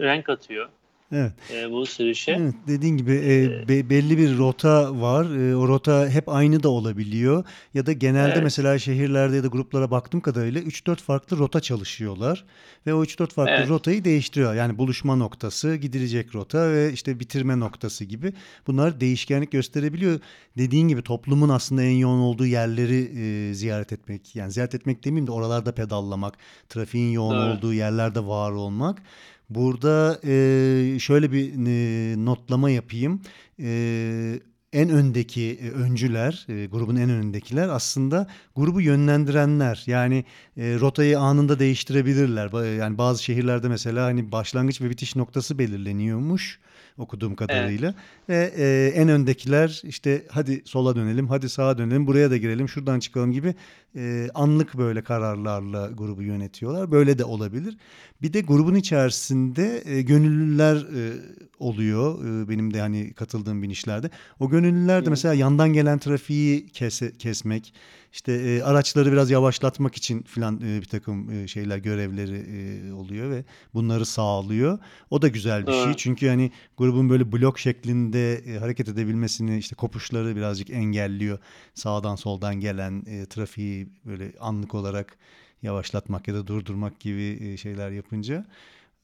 renk 0.00 0.24
katıyor 0.24 0.68
Evet. 1.14 1.32
e, 1.54 1.70
bu 1.70 1.86
sürüşe. 1.86 2.32
Evet, 2.32 2.54
dediğin 2.66 2.96
gibi 2.96 3.12
e, 3.12 3.68
be- 3.68 3.90
belli 3.90 4.18
bir 4.18 4.38
rota 4.38 5.00
var. 5.00 5.50
E, 5.50 5.56
o 5.56 5.68
rota 5.68 6.08
hep 6.08 6.28
aynı 6.28 6.62
da 6.62 6.68
olabiliyor. 6.68 7.44
Ya 7.74 7.86
da 7.86 7.92
genelde 7.92 8.32
Evet. 8.32 8.42
mesela 8.42 8.78
şehirlerde 8.78 9.36
ya 9.36 9.42
da 9.44 9.46
gruplara 9.46 9.90
baktığım 9.90 10.20
kadarıyla 10.20 10.60
3-4 10.60 10.96
farklı 10.96 11.38
rota 11.38 11.60
çalışıyorlar. 11.60 12.44
Ve 12.86 12.94
o 12.94 13.04
3-4 13.04 13.32
farklı 13.32 13.54
Evet. 13.54 13.68
rotayı 13.68 14.04
değiştiriyor. 14.04 14.54
Yani 14.54 14.78
buluşma 14.78 15.16
noktası, 15.16 15.74
gidilecek 15.76 16.34
rota 16.34 16.72
ve 16.72 16.92
işte 16.92 17.20
bitirme 17.20 17.60
noktası 17.60 18.04
gibi. 18.04 18.32
Bunlar 18.66 19.00
değişkenlik 19.00 19.52
gösterebiliyor. 19.52 20.20
Dediğin 20.58 20.88
gibi 20.88 21.02
toplumun 21.02 21.48
aslında 21.48 21.82
en 21.82 21.96
yoğun 21.96 22.20
olduğu 22.20 22.46
yerleri 22.46 23.10
e, 23.50 23.54
ziyaret 23.54 23.92
etmek. 23.92 24.36
Yani 24.36 24.52
ziyaret 24.52 24.74
etmek 24.74 25.04
demeyeyim 25.04 25.26
de 25.26 25.32
oralarda 25.32 25.72
pedallamak, 25.74 26.34
trafiğin 26.68 27.12
yoğun 27.12 27.36
Doğru. 27.38 27.52
olduğu 27.52 27.74
yerlerde 27.74 28.26
var 28.26 28.52
olmak. 28.52 29.02
Burada 29.50 30.20
e, 30.24 30.98
şöyle 30.98 31.32
bir 31.32 31.52
e, 31.66 32.24
notlama 32.24 32.70
yapayım. 32.70 33.20
E, 33.60 34.40
en 34.72 34.90
öndeki 34.90 35.72
öncüler, 35.74 36.46
grubun 36.48 36.96
en 36.96 37.10
önündekiler 37.10 37.68
aslında 37.68 38.26
grubu 38.56 38.80
yönlendirenler. 38.80 39.82
Yani 39.86 40.24
rotayı 40.56 41.18
anında 41.18 41.58
değiştirebilirler. 41.58 42.76
Yani 42.76 42.98
bazı 42.98 43.22
şehirlerde 43.24 43.68
mesela 43.68 44.04
hani 44.04 44.32
başlangıç 44.32 44.80
ve 44.80 44.90
bitiş 44.90 45.16
noktası 45.16 45.58
belirleniyormuş 45.58 46.60
okuduğum 46.98 47.34
kadarıyla. 47.36 47.94
Ve 48.28 48.52
e, 48.56 48.92
en 48.94 49.08
öndekiler 49.08 49.82
işte 49.84 50.22
hadi 50.30 50.62
sola 50.64 50.96
dönelim, 50.96 51.28
hadi 51.28 51.48
sağa 51.48 51.78
dönelim, 51.78 52.06
buraya 52.06 52.30
da 52.30 52.36
girelim, 52.36 52.68
şuradan 52.68 53.00
çıkalım 53.00 53.32
gibi 53.32 53.54
e, 53.96 54.28
anlık 54.34 54.74
böyle 54.78 55.02
kararlarla 55.02 55.90
grubu 55.94 56.22
yönetiyorlar. 56.22 56.90
Böyle 56.90 57.18
de 57.18 57.24
olabilir. 57.24 57.76
Bir 58.22 58.32
de 58.32 58.40
grubun 58.40 58.74
içerisinde 58.74 59.82
e, 59.86 60.02
gönüllüler 60.02 60.76
e, 60.76 61.12
oluyor. 61.58 62.24
E, 62.24 62.48
benim 62.48 62.74
de 62.74 62.80
hani 62.80 63.12
katıldığım 63.12 63.62
binişlerde. 63.62 64.10
O 64.40 64.50
gönüllüler 64.50 65.02
de 65.02 65.06
Hı. 65.06 65.10
mesela 65.10 65.34
yandan 65.34 65.72
gelen 65.72 65.98
trafiği 65.98 66.66
kese- 66.68 67.18
kesmek, 67.18 67.74
işte 68.14 68.32
e, 68.32 68.62
araçları 68.62 69.12
biraz 69.12 69.30
yavaşlatmak 69.30 69.96
için 69.96 70.22
filan 70.22 70.56
e, 70.56 70.80
bir 70.80 70.84
takım 70.84 71.30
e, 71.30 71.48
şeyler 71.48 71.78
görevleri 71.78 72.36
e, 72.36 72.92
oluyor 72.92 73.30
ve 73.30 73.44
bunları 73.74 74.06
sağlıyor. 74.06 74.78
O 75.10 75.22
da 75.22 75.28
güzel 75.28 75.62
bir 75.62 75.72
Doğru. 75.72 75.84
şey. 75.84 75.94
Çünkü 75.94 76.28
hani 76.28 76.52
grubun 76.76 77.10
böyle 77.10 77.32
blok 77.32 77.58
şeklinde 77.58 78.34
e, 78.34 78.58
hareket 78.58 78.88
edebilmesini 78.88 79.58
işte 79.58 79.76
kopuşları 79.76 80.36
birazcık 80.36 80.70
engelliyor. 80.70 81.38
Sağdan 81.74 82.16
soldan 82.16 82.54
gelen 82.60 83.02
e, 83.06 83.26
trafiği 83.26 83.88
böyle 84.04 84.32
anlık 84.40 84.74
olarak 84.74 85.16
yavaşlatmak 85.62 86.28
ya 86.28 86.34
da 86.34 86.46
durdurmak 86.46 87.00
gibi 87.00 87.38
e, 87.40 87.56
şeyler 87.56 87.90
yapınca. 87.90 88.46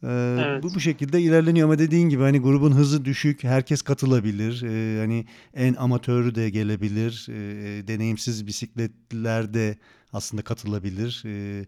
Ee, 0.02 0.36
Evet. 0.40 0.62
Bu 0.62 0.74
bu 0.74 0.80
şekilde 0.80 1.20
ilerleniyor 1.20 1.68
ama 1.68 1.78
dediğin 1.78 2.08
gibi 2.08 2.22
hani 2.22 2.38
grubun 2.38 2.72
hızı 2.72 3.04
düşük, 3.04 3.44
herkes 3.44 3.82
katılabilir. 3.82 4.62
Ee, 4.62 5.00
hani 5.00 5.26
en 5.54 5.74
amatörü 5.74 6.34
de 6.34 6.50
gelebilir, 6.50 7.26
ee, 7.30 7.88
deneyimsiz 7.88 8.46
bisikletliler 8.46 9.54
de 9.54 9.78
aslında 10.12 10.42
katılabilir. 10.42 11.22
Ee, 11.26 11.66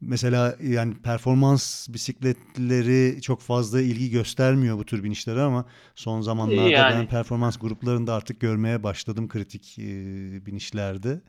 mesela 0.00 0.56
yani 0.62 0.94
performans 0.94 1.88
bisikletleri 1.88 3.22
çok 3.22 3.40
fazla 3.40 3.80
ilgi 3.80 4.10
göstermiyor 4.10 4.78
bu 4.78 4.84
tür 4.84 5.04
binişlere 5.04 5.40
ama 5.40 5.64
son 5.94 6.20
zamanlarda 6.20 6.70
Yani. 6.70 6.94
ben 6.94 7.06
performans 7.06 7.58
gruplarında 7.58 8.14
artık 8.14 8.40
görmeye 8.40 8.82
başladım 8.82 9.28
kritik 9.28 9.78
e, 9.78 9.82
binişlerde. 10.46 11.20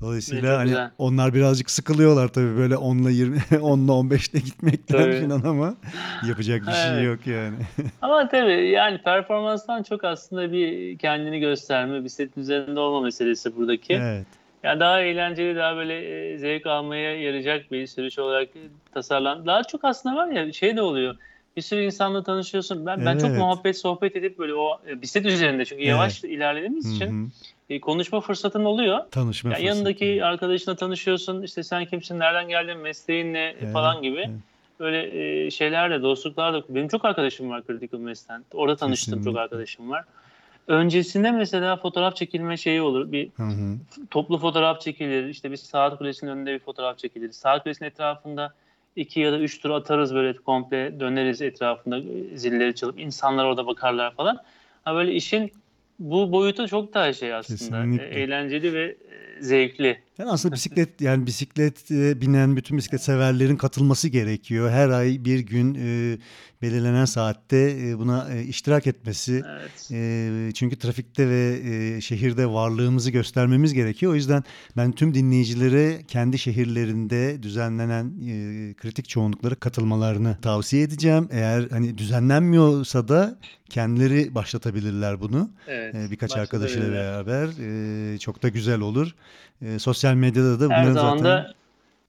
Dolayısıyla 0.00 0.50
çok 0.50 0.58
hani 0.58 0.68
güzel. 0.68 0.90
onlar 0.98 1.34
birazcık 1.34 1.70
sıkılıyorlar 1.70 2.28
tabii 2.28 2.56
böyle 2.56 2.74
10'la 2.74 3.10
20 3.10 3.36
10'la 3.50 3.92
15'te 3.92 4.38
gitmekten 4.38 4.98
Tabii. 4.98 5.20
falan 5.20 5.42
ama 5.42 5.74
yapacak 6.28 6.60
bir 6.66 6.72
şey 6.72 6.94
Evet. 6.94 7.04
yok 7.06 7.26
yani. 7.26 7.56
Ama 8.02 8.28
tabii 8.28 8.68
yani 8.70 8.98
performanstan 9.02 9.82
çok 9.82 10.04
aslında 10.04 10.52
bir 10.52 10.98
kendini 10.98 11.40
gösterme, 11.40 12.04
bisikletin 12.04 12.40
üzerinde 12.40 12.80
olma 12.80 13.00
meselesi 13.00 13.56
buradaki. 13.56 13.94
Evet. 13.94 14.26
Yani 14.62 14.80
daha 14.80 15.00
eğlenceli, 15.00 15.56
daha 15.56 15.76
böyle 15.76 15.94
e, 16.32 16.38
zevk 16.38 16.66
almaya 16.66 17.20
yarayacak 17.20 17.72
bir 17.72 17.86
sürüş 17.86 18.18
olarak 18.18 18.48
tasarlan. 18.94 19.46
Daha 19.46 19.62
çok 19.64 19.84
aslında 19.84 20.16
var 20.16 20.28
ya 20.28 20.52
şey 20.52 20.76
de 20.76 20.82
oluyor. 20.82 21.16
Bir 21.58 21.62
sürü 21.62 21.82
insanla 21.84 22.22
tanışıyorsun. 22.22 22.86
Ben 22.86 23.06
ben 23.06 23.18
çok 23.18 23.30
Evet. 23.30 23.38
muhabbet, 23.38 23.78
sohbet 23.78 24.16
edip 24.16 24.38
böyle 24.38 24.54
o 24.54 24.80
e, 24.88 25.02
bisiklet 25.02 25.32
üzerinde 25.32 25.64
çünkü 25.64 25.82
Evet. 25.82 25.90
yavaş 25.90 26.24
ilerlediğimiz 26.24 26.94
için 26.96 27.06
Hı 27.06 27.10
hı. 27.10 27.28
e, 27.70 27.80
konuşma 27.80 28.20
fırsatın 28.20 28.64
oluyor. 28.64 28.98
Tanışma 29.10 29.50
Yani 29.50 29.60
fırsatı. 29.60 29.76
yanındaki 29.76 30.24
arkadaşına 30.24 30.76
tanışıyorsun. 30.76 31.42
işte 31.42 31.62
sen 31.62 31.84
kimsin, 31.84 32.18
nereden 32.18 32.48
geldin, 32.48 32.78
mesleğin 32.78 33.34
ne 33.34 33.54
Evet, 33.60 33.72
falan 33.72 34.02
gibi. 34.02 34.18
evet. 34.18 34.30
Böyle 34.80 35.00
e, 35.46 35.50
şeylerle, 35.50 36.02
dostluklarla. 36.02 36.62
Benim 36.68 36.88
çok 36.88 37.04
arkadaşım 37.04 37.50
var 37.50 37.62
Critical 37.66 38.00
Mass'ten. 38.00 38.44
Orada 38.54 38.76
tanıştığım 38.76 39.14
çok 39.14 39.18
Kesinlikle. 39.24 39.40
arkadaşım 39.40 39.90
var. 39.90 40.04
Öncesinde 40.68 41.30
mesela 41.30 41.76
fotoğraf 41.76 42.16
çekilme 42.16 42.56
şeyi 42.56 42.82
olur. 42.82 43.12
Bir 43.12 43.28
Hı 43.36 43.42
hı. 43.42 43.76
toplu 44.10 44.38
fotoğraf 44.38 44.80
çekilir. 44.80 45.28
İşte 45.28 45.50
bir 45.50 45.56
saat 45.56 45.98
kulesinin 45.98 46.30
önünde 46.30 46.54
bir 46.54 46.58
fotoğraf 46.58 46.98
çekilir. 46.98 47.32
Saat 47.32 47.62
kulesinin 47.62 47.88
etrafında 47.88 48.52
iki 48.98 49.20
ya 49.20 49.32
da 49.32 49.38
üç 49.38 49.60
tur 49.60 49.70
atarız 49.70 50.14
böyle 50.14 50.32
komple 50.32 51.00
döneriz 51.00 51.42
etrafında 51.42 51.98
e, 51.98 52.36
zilleri 52.36 52.74
çalıp 52.74 53.00
insanlar 53.00 53.44
orada 53.44 53.66
bakarlar 53.66 54.14
falan. 54.14 54.38
Ha 54.84 54.94
böyle 54.94 55.12
işin 55.12 55.52
bu 55.98 56.32
boyutu 56.32 56.68
çok 56.68 56.94
daha 56.94 57.12
şey 57.12 57.34
aslında. 57.34 57.58
Kesinlikle. 57.58 58.04
E, 58.04 58.20
eğlenceli 58.22 58.72
ve 58.72 58.84
e, 58.84 59.27
zevkli. 59.40 59.98
Yani 60.18 60.30
aslında 60.30 60.54
bisiklet 60.54 61.00
yani 61.00 61.26
bisiklet 61.26 61.90
e, 61.90 62.20
binen 62.20 62.56
bütün 62.56 62.78
bisiklet 62.78 63.02
severlerin 63.02 63.56
katılması 63.56 64.08
gerekiyor. 64.08 64.70
Her 64.70 64.88
ay 64.88 65.24
bir 65.24 65.38
gün 65.38 65.74
e, 65.74 66.18
belirlenen 66.62 67.04
saatte 67.04 67.76
e, 67.80 67.98
buna 67.98 68.28
e, 68.34 68.42
iştirak 68.42 68.86
etmesi. 68.86 69.42
Evet. 69.48 69.90
E, 69.92 70.50
çünkü 70.54 70.76
trafikte 70.76 71.28
ve 71.28 71.60
e, 71.64 72.00
şehirde 72.00 72.46
varlığımızı 72.46 73.10
göstermemiz 73.10 73.74
gerekiyor. 73.74 74.12
O 74.12 74.14
yüzden 74.14 74.42
ben 74.76 74.92
tüm 74.92 75.14
dinleyicilere 75.14 76.02
kendi 76.08 76.38
şehirlerinde 76.38 77.42
düzenlenen 77.42 78.04
e, 78.04 78.74
kritik 78.74 79.08
çoğunluklara 79.08 79.54
katılmalarını 79.54 80.36
tavsiye 80.42 80.82
edeceğim. 80.82 81.28
Eğer 81.30 81.66
hani 81.70 81.98
düzenlenmiyorsa 81.98 83.08
da 83.08 83.38
kendileri 83.70 84.34
başlatabilirler 84.34 85.20
bunu. 85.20 85.50
Evet. 85.66 85.94
E, 85.94 86.10
birkaç 86.10 86.36
arkadaşıyla 86.36 86.92
beraber 86.92 87.48
e, 88.14 88.18
çok 88.18 88.42
da 88.42 88.48
güzel 88.48 88.80
olur. 88.80 89.14
E, 89.62 89.78
sosyal 89.78 90.14
medyada 90.14 90.60
da 90.60 90.74
Her 90.74 90.82
bunları 90.82 90.94
zaman 90.94 91.16
zaten 91.18 91.24
da 91.24 91.54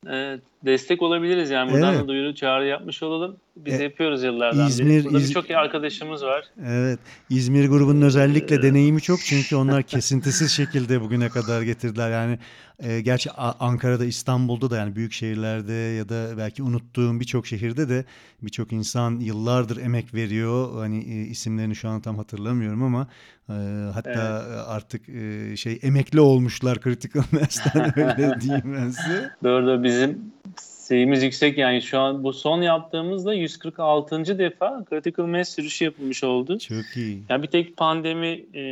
evet, 0.08 0.42
destek 0.66 1.02
olabiliriz 1.02 1.50
yani 1.50 1.72
buradan 1.72 1.94
Evet. 1.94 2.04
da 2.04 2.08
duyuru 2.08 2.36
çağrı 2.36 2.66
yapmış 2.66 3.04
olalım. 3.04 3.38
Biz 3.56 3.80
E, 3.80 3.84
yapıyoruz 3.84 4.24
yıllardan 4.24 4.68
İzmir- 4.68 4.90
beri. 4.90 5.06
Burada 5.06 5.18
İz- 5.20 5.30
birçok 5.30 5.52
arkadaşımız 5.52 6.24
var. 6.24 6.46
Evet. 6.66 7.00
İzmir 7.30 7.70
grubunun 7.70 8.02
özellikle 8.02 8.62
deneyimi 8.62 9.02
çok 9.02 9.20
çünkü 9.20 9.56
onlar 9.56 9.84
kesintisiz 9.84 10.52
şekilde 10.52 11.02
bugüne 11.02 11.30
kadar 11.30 11.62
getirdiler. 11.62 12.12
Yani 12.12 12.40
e, 12.80 13.02
gerçi 13.02 13.32
Ankara'da, 13.32 14.06
İstanbul'da 14.06 14.70
da 14.70 14.78
yani 14.78 14.96
büyük 14.96 15.14
şehirlerde 15.14 15.74
ya 15.74 16.10
da 16.10 16.38
belki 16.38 16.64
unuttuğum 16.64 17.20
birçok 17.20 17.48
şehirde 17.48 17.90
de 17.90 18.06
birçok 18.42 18.72
insan 18.74 19.20
yıllardır 19.20 19.78
emek 19.78 20.14
veriyor. 20.14 20.80
Hani 20.80 20.98
e, 20.98 21.22
isimlerini 21.22 21.76
şu 21.76 21.90
an 21.90 22.02
tam 22.02 22.18
hatırlamıyorum 22.18 22.84
ama 22.84 23.08
e, 23.50 23.54
hatta 23.94 24.46
artık 24.68 25.10
e, 25.10 25.56
şey 25.58 25.80
emekli 25.82 26.20
olmuşlar 26.20 26.82
Critical 26.82 27.24
Mass'ten 27.32 28.00
öyle 28.00 28.42
diyeyim 28.42 28.74
ben 28.74 28.90
size. 28.90 29.32
Doğru 29.44 29.84
bizim 29.84 30.32
sayımız 30.90 31.24
yüksek 31.24 31.58
yani 31.58 31.82
şu 31.82 32.00
an 32.00 32.24
bu 32.24 32.34
son 32.34 32.62
yaptığımızda 32.62 33.34
146. 33.34 34.38
defa 34.38 34.86
Critical 34.90 35.28
Mass 35.28 35.50
sürüşü 35.50 35.86
yapılmış 35.86 36.24
oldu. 36.24 36.60
Çok 36.60 36.98
iyi. 36.98 37.20
Yani 37.30 37.44
bir 37.44 37.48
tek 37.48 37.78
pandemi 37.78 38.46
e, 38.56 38.64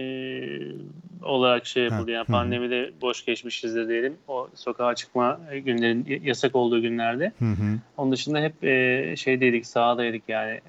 olarak 1.23 1.65
şey 1.65 1.83
yapıldı. 1.83 2.11
Yani 2.11 2.25
pandemide 2.25 2.91
boş 3.01 3.25
geçmişizdir 3.25 3.89
diyelim. 3.89 4.13
O 4.27 4.49
sokağa 4.55 4.95
çıkma 4.95 5.39
günlerin 5.65 6.21
yasak 6.23 6.55
olduğu 6.55 6.81
günlerde. 6.81 7.31
Hı 7.39 7.45
hı. 7.45 7.79
Onun 7.97 8.11
dışında 8.11 8.39
hep 8.39 8.63
e, 8.63 9.15
şeydeydik, 9.17 9.65
sahadaydık 9.65 10.23
yani. 10.27 10.51
E, 10.51 10.61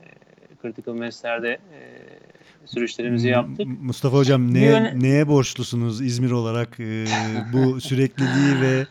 Critical 0.62 0.94
Mass'lerde 0.94 1.50
e, 1.50 1.80
sürüşlerimizi 2.66 3.28
yaptık. 3.28 3.66
Mustafa 3.82 4.16
Hocam 4.16 4.54
neye, 4.54 4.70
yöne- 4.70 5.00
neye 5.00 5.28
borçlusunuz 5.28 6.00
İzmir 6.00 6.30
olarak 6.30 6.80
e, 6.80 7.04
bu 7.52 7.80
sürekliliği 7.80 8.60
ve 8.62 8.86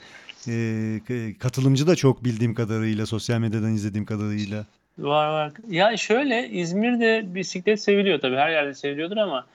e, 0.48 1.00
k- 1.08 1.40
katılımcı 1.40 1.88
da 1.88 1.96
çok 1.96 2.24
bildiğim 2.24 2.54
kadarıyla 2.54 3.06
sosyal 3.06 3.40
medyadan 3.40 3.74
izlediğim 3.74 4.06
kadarıyla. 4.06 4.66
Var 4.98 5.28
var. 5.28 5.52
Ya 5.70 5.98
şöyle 5.98 6.50
İzmir'de 6.50 7.36
bisiklet 7.36 7.82
seviliyor 7.82 8.20
tabii 8.20 8.36
her 8.36 8.50
yerde 8.50 8.74
seviliyordur 8.74 9.18
ama 9.18 9.46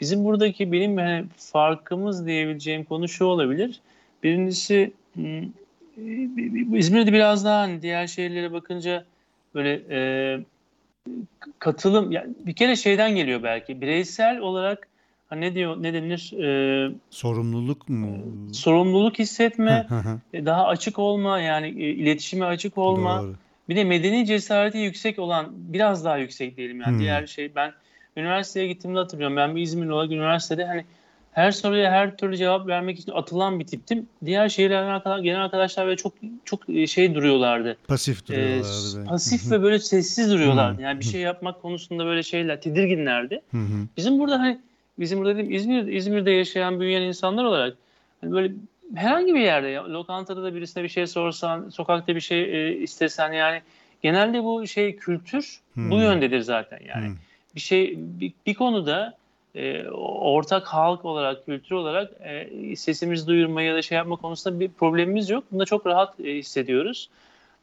bizim 0.00 0.24
buradaki 0.24 0.72
benim 0.72 0.96
hani 0.96 1.24
farkımız 1.36 2.26
diyebileceğim 2.26 2.84
konu 2.84 3.08
şu 3.08 3.24
olabilir. 3.24 3.80
Birincisi 4.22 4.92
e, 5.18 5.44
İzmir'de 6.72 7.12
biraz 7.12 7.44
daha 7.44 7.60
hani 7.60 7.82
diğer 7.82 8.06
şehirlere 8.06 8.52
bakınca 8.52 9.04
böyle 9.54 9.80
e, 9.90 10.00
katılım 11.58 12.12
ya 12.12 12.26
bir 12.46 12.52
kere 12.52 12.76
şeyden 12.76 13.16
geliyor 13.16 13.42
belki 13.42 13.80
bireysel 13.80 14.38
olarak 14.38 14.88
ne 15.36 15.54
diyor 15.54 15.82
ne 15.82 15.94
denir 15.94 16.32
e, 16.42 16.92
Sorumluluk 17.10 17.88
mu? 17.88 18.18
sorumluluk 18.52 19.18
hissetme 19.18 19.86
e, 20.32 20.46
daha 20.46 20.66
açık 20.66 20.98
olma 20.98 21.40
yani 21.40 21.66
e, 21.66 21.90
iletişime 21.90 22.44
açık 22.44 22.78
olma 22.78 23.22
Doğru. 23.22 23.34
bir 23.68 23.76
de 23.76 23.84
medeni 23.84 24.26
cesareti 24.26 24.78
yüksek 24.78 25.18
olan 25.18 25.46
biraz 25.52 26.04
daha 26.04 26.16
yüksek 26.16 26.56
diyelim 26.56 26.80
yani 26.80 26.92
Hmm. 26.92 26.98
diğer 26.98 27.26
şey 27.26 27.54
ben 27.54 27.72
üniversiteye 28.16 28.66
gittiğimde 28.68 28.98
hatırlıyorum 28.98 29.36
ben 29.36 29.56
bir 29.56 29.62
İzmirli 29.62 29.92
olarak 29.92 30.10
üniversitede 30.12 30.64
hani 30.64 30.84
her 31.32 31.50
soruya 31.50 31.90
her 31.92 32.16
türlü 32.16 32.36
cevap 32.36 32.66
vermek 32.66 32.98
için 32.98 33.12
atılan 33.12 33.60
bir 33.60 33.66
tiptim. 33.66 34.06
Diğer 34.24 34.48
şehirlerden 34.48 35.22
gelen 35.22 35.40
arkadaşlar 35.40 35.86
böyle 35.86 35.96
çok 35.96 36.14
çok 36.44 36.68
e, 36.68 36.86
şey 36.86 37.14
duruyorlardı. 37.14 37.76
Pasif 37.88 38.22
Ee, 38.22 38.26
duruyorlardı. 38.28 38.96
belki. 38.98 39.08
pasif 39.08 39.50
ve 39.52 39.62
böyle 39.62 39.78
sessiz 39.78 40.30
duruyorlardı. 40.30 40.82
Yani 40.82 41.00
bir 41.00 41.04
şey 41.04 41.20
yapmak 41.20 41.62
konusunda 41.62 42.04
böyle 42.06 42.22
şeyler 42.22 42.60
tedirginlerdi. 42.60 43.42
Bizim 43.96 44.18
burada 44.18 44.38
hani 44.38 44.60
bizim 44.98 45.18
burada 45.18 45.34
dedim 45.34 45.52
İzmir 45.52 45.86
İzmir'de 45.86 46.30
yaşayan 46.30 46.80
büyüyen 46.80 47.02
insanlar 47.02 47.44
olarak 47.44 47.76
hani 48.20 48.32
böyle 48.32 48.52
herhangi 48.94 49.34
bir 49.34 49.40
yerde 49.40 49.68
ya, 49.68 49.92
lokantada 49.92 50.42
da 50.42 50.54
birisine 50.54 50.82
bir 50.82 50.88
şey 50.88 51.06
sorsan, 51.06 51.68
sokakta 51.68 52.14
bir 52.16 52.20
şey 52.20 52.42
e, 52.42 52.76
istesen 52.76 53.32
yani 53.32 53.62
genelde 54.02 54.44
bu 54.44 54.66
şey 54.66 54.96
kültür 54.96 55.60
Hmm. 55.74 55.90
bu 55.90 55.96
yöndedir 55.96 56.40
zaten 56.40 56.80
yani. 56.88 57.06
hı. 57.06 57.12
Bir 57.54 57.60
şey 57.60 57.94
bir, 57.96 58.32
bir 58.46 58.54
konuda 58.54 59.16
e, 59.54 59.88
ortak 59.88 60.66
halk 60.66 61.04
olarak, 61.04 61.46
kültür 61.46 61.74
olarak 61.74 62.12
e, 62.20 62.76
sesimizi 62.76 63.26
duyurma 63.26 63.62
ya 63.62 63.74
da 63.74 63.82
şey 63.82 63.96
yapma 63.96 64.16
konusunda 64.16 64.60
bir 64.60 64.68
problemimiz 64.68 65.30
yok. 65.30 65.44
Bunda 65.52 65.64
çok 65.64 65.86
rahat 65.86 66.20
e, 66.20 66.34
hissediyoruz. 66.34 67.08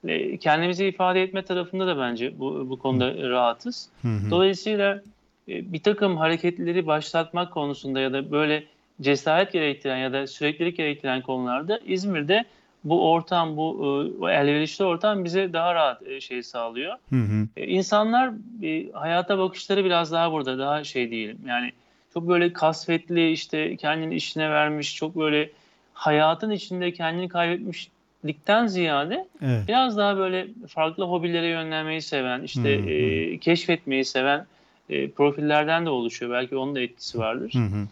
E, 0.07 0.37
kendimizi 0.37 0.85
ifade 0.85 1.23
etme 1.23 1.41
tarafında 1.41 1.87
da 1.87 1.97
bence 1.97 2.39
bu, 2.39 2.69
bu 2.69 2.79
konuda 2.79 3.29
rahatız. 3.29 3.89
Hı 4.01 4.07
hı. 4.07 4.31
Dolayısıyla 4.31 5.01
bir 5.47 5.79
takım 5.79 6.17
hareketleri 6.17 6.87
başlatmak 6.87 7.53
konusunda 7.53 7.99
ya 7.99 8.13
da 8.13 8.31
böyle 8.31 8.63
cesaret 9.01 9.51
gerektiren 9.51 9.97
ya 9.97 10.13
da 10.13 10.27
süreklilik 10.27 10.77
gerektiren 10.77 11.21
konularda 11.21 11.79
İzmir'de 11.85 12.45
bu 12.83 13.11
ortam, 13.11 13.57
bu, 13.57 13.73
e, 13.75 14.19
bu 14.19 14.29
elverişli 14.29 14.85
ortam 14.85 15.25
bize 15.25 15.53
daha 15.53 15.75
rahat 15.75 16.07
e, 16.07 16.21
şey 16.21 16.43
sağlıyor. 16.43 16.95
Hı 17.09 17.15
hı. 17.15 17.47
E, 17.57 17.67
İnsanlar 17.67 18.31
e, 18.63 18.91
hayata 18.91 19.37
bakışları 19.37 19.85
biraz 19.85 20.11
daha 20.11 20.31
burada, 20.31 20.59
daha 20.59 20.83
şey 20.83 21.11
diyelim. 21.11 21.37
Yani 21.47 21.71
çok 22.13 22.27
böyle 22.27 22.53
kasvetli, 22.53 23.31
işte 23.31 23.75
kendini 23.75 24.15
işine 24.15 24.49
vermiş, 24.49 24.95
çok 24.95 25.15
böyle 25.15 25.49
hayatın 25.93 26.51
içinde 26.51 26.93
kendini 26.93 27.29
kaybetmişlikten 27.29 28.67
ziyade 28.67 29.27
Evet. 29.41 29.61
biraz 29.67 29.97
daha 29.97 30.17
böyle 30.17 30.47
farklı 30.67 31.03
hobilere 31.03 31.47
yönlenmeyi 31.47 32.01
seven, 32.01 32.41
işte 32.43 32.81
Hı, 32.83 32.89
e, 32.89 33.37
keşfetmeyi 33.37 34.05
seven 34.05 34.45
e, 34.89 35.09
profillerden 35.11 35.85
de 35.85 35.89
oluşuyor. 35.89 36.31
Belki 36.31 36.57
onun 36.57 36.75
da 36.75 36.79
etkisi 36.79 37.19
vardır. 37.19 37.53
Hı 37.53 37.59
hı. 37.59 37.87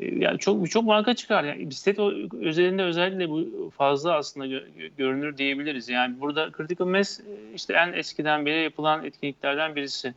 E, 0.00 0.24
yani 0.24 0.38
çok 0.38 0.64
birçok 0.64 0.84
marka 0.84 1.14
çıkar. 1.14 1.44
Yani 1.44 1.70
bisiklet 1.70 1.98
özelinde 2.40 2.82
özellikle 2.82 3.28
bu 3.28 3.70
fazla 3.76 4.14
aslında 4.14 4.46
gö- 4.46 4.64
gö- 4.78 4.90
görünür 4.98 5.38
diyebiliriz. 5.38 5.88
Yani 5.88 6.20
burada 6.20 6.50
Critical 6.56 6.88
Mass 6.88 7.20
e, 7.20 7.22
işte 7.54 7.74
en 7.74 7.92
eskiden 7.92 8.46
beri 8.46 8.62
yapılan 8.62 9.04
etkinliklerden 9.04 9.76
birisi. 9.76 10.14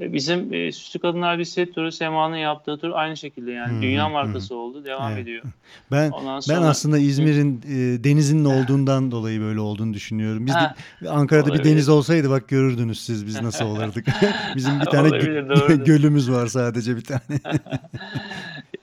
E, 0.00 0.12
Bizim 0.12 0.54
e, 0.54 0.72
Süslü 0.72 1.00
Kadınlar 1.00 1.38
Bisiklet 1.38 1.74
Turu 1.74 1.92
Sema'nın 1.92 2.36
yaptığı 2.36 2.78
tur 2.78 2.90
aynı 2.92 3.16
şekilde 3.16 3.52
yani 3.52 3.78
hı, 3.78 3.82
dünya 3.82 4.08
markası 4.08 4.56
oldu, 4.56 4.84
devam 4.84 5.12
Evet. 5.12 5.22
ediyor. 5.22 5.42
Ben 5.92 6.10
Ondan 6.10 6.34
ben 6.36 6.40
sonra 6.40 6.66
aslında 6.66 6.98
İzmir'in 6.98 7.58
e, 7.58 8.04
denizinin 8.04 8.44
olduğundan 8.44 9.10
dolayı 9.10 9.40
böyle 9.40 9.60
olduğunu 9.60 9.94
düşünüyorum. 9.94 10.46
Biz 10.46 10.54
Ha, 10.54 10.74
de 11.02 11.10
Ankara'da 11.10 11.46
bir 11.46 11.50
olabilir. 11.50 11.72
deniz 11.72 11.88
olsaydı 11.88 12.30
bak 12.30 12.48
görürdünüz 12.48 13.00
siz 13.00 13.26
biz 13.26 13.40
nasıl 13.42 13.64
olurduk. 13.64 14.04
Bizim 14.56 14.80
bir 14.80 14.84
tane 14.86 15.08
Olabilir, 15.08 15.74
gölümüz 15.84 16.30
var 16.30 16.46
sadece 16.46 16.96
bir 16.96 17.04
tane. 17.04 17.40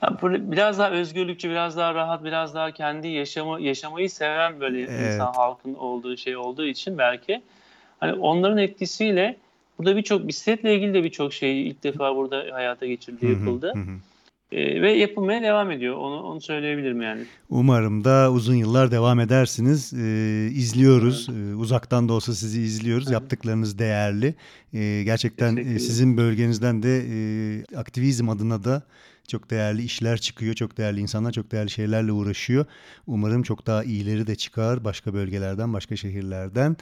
Ya 0.01 0.17
biraz 0.23 0.80
daha 0.80 0.91
özgürlükçü, 0.91 1.49
biraz 1.49 1.77
daha 1.77 1.93
rahat, 1.95 2.23
biraz 2.23 2.53
daha 2.56 2.71
kendi 2.71 3.08
yaşamı 3.08 3.62
yaşamayı 3.62 4.10
seven 4.10 4.60
böyle 4.60 4.82
Evet. 4.82 5.13
insan 5.13 5.34
halkın 5.34 5.73
olduğu 5.73 6.17
şey 6.17 6.38
olduğu 6.38 6.65
için 6.65 6.97
belki 6.97 7.41
hani 7.99 8.13
onların 8.13 8.58
etkisiyle 8.58 9.38
burada 9.78 9.98
birçok 9.98 10.28
bisikletle 10.28 10.76
ilgili 10.76 10.94
de 10.94 11.04
birçok 11.04 11.34
şey 11.34 11.68
ilk 11.68 11.84
defa 11.84 12.16
burada 12.16 12.46
hayata 12.52 12.86
geçirildi, 12.86 13.26
yapıldı. 13.26 13.72
Hı 13.76 13.80
hı. 13.80 13.98
Ee, 14.52 14.82
ve 14.82 14.92
yapılmaya 14.92 15.42
devam 15.42 15.72
ediyor. 15.72 15.96
Onu 15.96 16.24
onu 16.24 16.42
söyleyebilirim 16.42 17.02
yani. 17.02 17.22
Umarım 17.50 18.04
da 18.04 18.32
uzun 18.32 18.56
yıllar 18.56 18.92
devam 18.92 19.20
edersiniz. 19.20 19.94
Ee, 19.94 20.50
izliyoruz. 20.54 21.30
Ee, 21.30 21.56
uzaktan 21.56 22.10
da 22.10 22.13
olsa 22.13 22.34
sizi 22.34 22.62
izliyoruz. 22.62 23.08
Evet. 23.08 23.13
Yaptıklarınız 23.13 23.80
değerli. 23.80 24.36
Ee, 24.74 25.04
gerçekten 25.06 25.58
e, 25.58 25.80
sizin 25.80 26.18
bölgenizden 26.18 26.84
de 26.84 27.04
e, 27.10 27.76
aktivizm 27.76 28.30
adına 28.30 28.63
da 28.63 28.84
çok 29.28 29.50
değerli 29.50 29.84
işler 29.84 30.18
çıkıyor. 30.18 30.54
Çok 30.54 30.78
değerli 30.78 31.00
insanlar 31.00 31.32
çok 31.32 31.52
değerli 31.52 31.70
şeylerle 31.70 32.12
uğraşıyor. 32.12 32.66
Umarım 33.08 33.44
çok 33.44 33.68
daha 33.68 33.84
iyileri 33.84 34.28
de 34.28 34.36
çıkar 34.36 34.84
başka 34.86 35.13
bölgelerden, 35.13 35.74
başka 35.74 35.96
şehirlerden. 35.96 36.78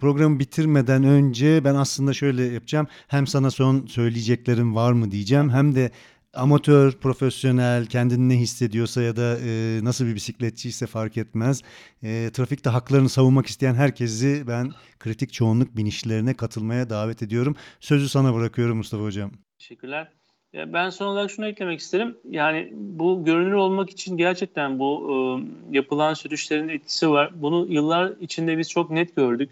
Programı 0.00 0.38
bitirmeden 0.38 1.04
önce 1.04 1.64
ben 1.64 1.74
aslında 1.74 2.12
şöyle 2.12 2.44
yapacağım. 2.44 2.86
Hem 3.08 3.26
sana 3.26 3.50
son 3.50 3.86
söyleyeceklerim 3.86 4.74
var 4.74 4.92
mı 4.92 5.10
diyeceğim. 5.10 5.50
Hem 5.50 5.74
de 5.74 5.90
amatör, 6.34 6.92
profesyonel, 6.92 7.86
kendini 7.86 8.28
ne 8.28 8.38
hissediyorsa 8.40 9.02
ya 9.02 9.16
da 9.16 9.38
e, 9.44 9.80
nasıl 9.84 10.06
bir 10.06 10.14
bisikletçiyse 10.14 10.86
fark 10.86 11.16
etmez. 11.16 11.62
E, 12.02 12.30
trafikte 12.32 12.70
haklarını 12.70 13.08
savunmak 13.08 13.46
isteyen 13.46 13.74
herkesi 13.74 14.44
ben 14.48 14.72
kritik 14.98 15.32
çoğunluk 15.32 15.76
binişlerine 15.76 16.34
katılmaya 16.34 16.90
davet 16.90 17.22
ediyorum. 17.22 17.56
Sözü 17.80 18.08
sana 18.08 18.34
bırakıyorum 18.34 18.76
Mustafa 18.76 19.04
Hocam. 19.04 19.32
Teşekkürler. 19.58 20.17
Ben 20.54 20.90
son 20.90 21.06
olarak 21.06 21.30
şunu 21.30 21.46
eklemek 21.46 21.80
isterim. 21.80 22.16
Yani 22.30 22.72
bu 22.74 23.24
görünür 23.24 23.52
olmak 23.52 23.90
için 23.90 24.16
gerçekten 24.16 24.78
bu 24.78 25.10
e, 25.10 25.16
yapılan 25.76 26.14
sürüşlerin 26.14 26.68
etkisi 26.68 27.10
var. 27.10 27.30
Bunu 27.34 27.66
yıllar 27.68 28.12
içinde 28.20 28.58
biz 28.58 28.70
çok 28.70 28.90
net 28.90 29.16
gördük. 29.16 29.50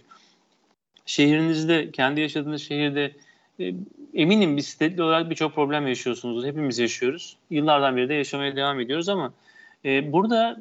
Şehrinizde, 1.06 1.90
kendi 1.90 2.20
yaşadığınız 2.20 2.62
şehirde 2.62 3.12
e, 3.60 3.74
eminim 4.14 4.56
bisikletli 4.56 5.02
olarak 5.02 5.30
birçok 5.30 5.54
problem 5.54 5.86
yaşıyorsunuz. 5.86 6.46
Hepimiz 6.46 6.78
yaşıyoruz. 6.78 7.36
Yıllardan 7.50 7.96
beri 7.96 8.08
de 8.08 8.14
yaşamaya 8.14 8.56
devam 8.56 8.80
ediyoruz 8.80 9.08
ama 9.08 9.32
e, 9.84 10.12
burada 10.12 10.56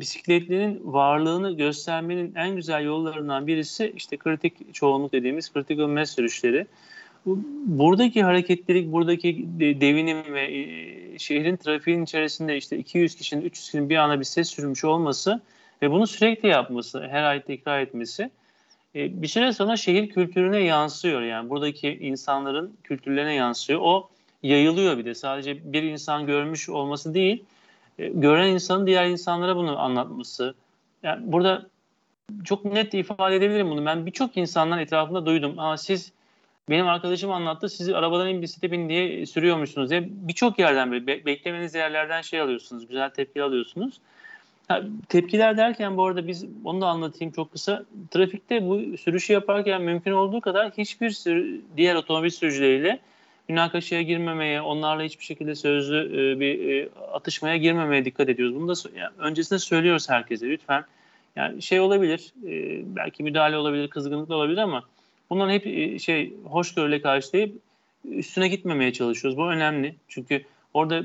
bisikletlerin 0.00 0.80
varlığını 0.84 1.56
göstermenin 1.56 2.34
en 2.34 2.56
güzel 2.56 2.84
yollarından 2.84 3.46
birisi 3.46 3.92
işte 3.96 4.16
kritik 4.16 4.74
çoğunluk 4.74 5.12
dediğimiz 5.12 5.52
critical 5.52 5.86
mass 5.86 6.14
sürüşleri. 6.14 6.66
Bu- 7.26 7.40
Buradaki 7.66 8.22
hareketlilik, 8.22 8.92
buradaki 8.92 9.46
de- 9.60 9.80
devinim 9.80 10.34
ve 10.34 10.58
e, 10.58 11.18
şehrin 11.18 11.56
trafiğin 11.56 12.02
içerisinde 12.02 12.56
işte 12.56 12.78
200 12.78 13.14
kişinin, 13.14 13.42
300 13.42 13.64
kişinin 13.64 13.90
bir 13.90 13.96
anda 13.96 14.20
bir 14.20 14.24
ses 14.24 14.48
sürmüş 14.48 14.84
olması 14.84 15.40
ve 15.82 15.90
bunu 15.90 16.06
sürekli 16.06 16.48
yapması, 16.48 17.08
her 17.10 17.22
ay 17.22 17.42
tekrar 17.42 17.80
etmesi 17.80 18.30
e, 18.94 19.22
bir 19.22 19.28
süre 19.28 19.52
sonra 19.52 19.76
şehir 19.76 20.08
kültürüne 20.08 20.58
yansıyor. 20.58 21.22
Yani 21.22 21.50
buradaki 21.50 21.98
insanların 22.00 22.76
kültürlerine 22.84 23.34
yansıyor. 23.34 23.80
O 23.82 24.08
yayılıyor 24.42 24.98
bir 24.98 25.04
de. 25.04 25.14
Sadece 25.14 25.72
bir 25.72 25.82
insan 25.82 26.26
görmüş 26.26 26.68
olması 26.68 27.14
değil, 27.14 27.44
e, 27.98 28.08
gören 28.08 28.48
insanın 28.48 28.86
diğer 28.86 29.06
insanlara 29.06 29.56
bunu 29.56 29.78
anlatması. 29.78 30.54
Yani 31.02 31.32
burada 31.32 31.66
çok 32.44 32.64
net 32.64 32.94
ifade 32.94 33.36
edebilirim 33.36 33.70
bunu. 33.70 33.86
Ben 33.86 34.06
birçok 34.06 34.36
insandan 34.36 34.78
etrafında 34.78 35.26
duydum. 35.26 35.54
Ama 35.58 35.76
siz 35.76 36.12
benim 36.70 36.86
arkadaşım 36.86 37.30
anlattı. 37.30 37.68
Sizi 37.68 37.96
arabadan 37.96 38.28
in 38.28 38.42
bisiklete 38.42 38.72
bin 38.72 38.88
diye 38.88 39.26
sürüyormuşsunuz 39.26 39.90
diye. 39.90 40.08
Birçok 40.10 40.58
yerden 40.58 40.90
böyle 40.90 41.06
be- 41.06 41.26
beklemeniz 41.26 41.74
yerlerden 41.74 42.22
şey 42.22 42.40
alıyorsunuz. 42.40 42.88
Güzel 42.88 43.10
tepki 43.10 43.42
alıyorsunuz. 43.42 44.00
Ha, 44.68 44.82
tepkiler 45.08 45.56
derken 45.56 45.96
bu 45.96 46.06
arada 46.06 46.26
biz 46.26 46.44
onu 46.64 46.80
da 46.80 46.86
anlatayım 46.86 47.32
çok 47.32 47.52
kısa. 47.52 47.84
Trafikte 48.10 48.66
bu 48.66 48.96
sürüşü 48.96 49.32
yaparken 49.32 49.82
mümkün 49.82 50.12
olduğu 50.12 50.40
kadar 50.40 50.70
hiçbir 50.70 51.10
sürü, 51.10 51.60
diğer 51.76 51.94
otomobil 51.94 52.30
sürücüleriyle 52.30 53.00
münakaşaya 53.48 54.02
girmemeye, 54.02 54.60
onlarla 54.60 55.02
hiçbir 55.02 55.24
şekilde 55.24 55.54
sözlü 55.54 55.98
e, 55.98 56.40
bir 56.40 56.68
e, 56.68 56.88
atışmaya 57.12 57.56
girmemeye 57.56 58.04
dikkat 58.04 58.28
ediyoruz. 58.28 58.54
Bunu 58.54 58.68
da 58.68 58.74
yani 58.96 59.10
öncesinde 59.18 59.58
söylüyoruz 59.58 60.10
herkese 60.10 60.48
lütfen. 60.48 60.84
Yani 61.36 61.62
şey 61.62 61.80
olabilir, 61.80 62.32
e, 62.44 62.82
belki 62.96 63.22
müdahale 63.22 63.56
olabilir, 63.56 63.88
kızgınlık 63.88 64.28
da 64.28 64.36
olabilir 64.36 64.58
ama 64.58 64.82
bunların 65.30 65.52
hep 65.52 65.66
e, 65.66 65.98
şey 65.98 66.34
hoşgörüyle 66.44 67.00
karşılayıp 67.00 67.54
üstüne 68.04 68.48
gitmemeye 68.48 68.92
çalışıyoruz. 68.92 69.38
Bu 69.38 69.46
önemli. 69.46 69.94
Çünkü 70.08 70.44
orada 70.74 71.02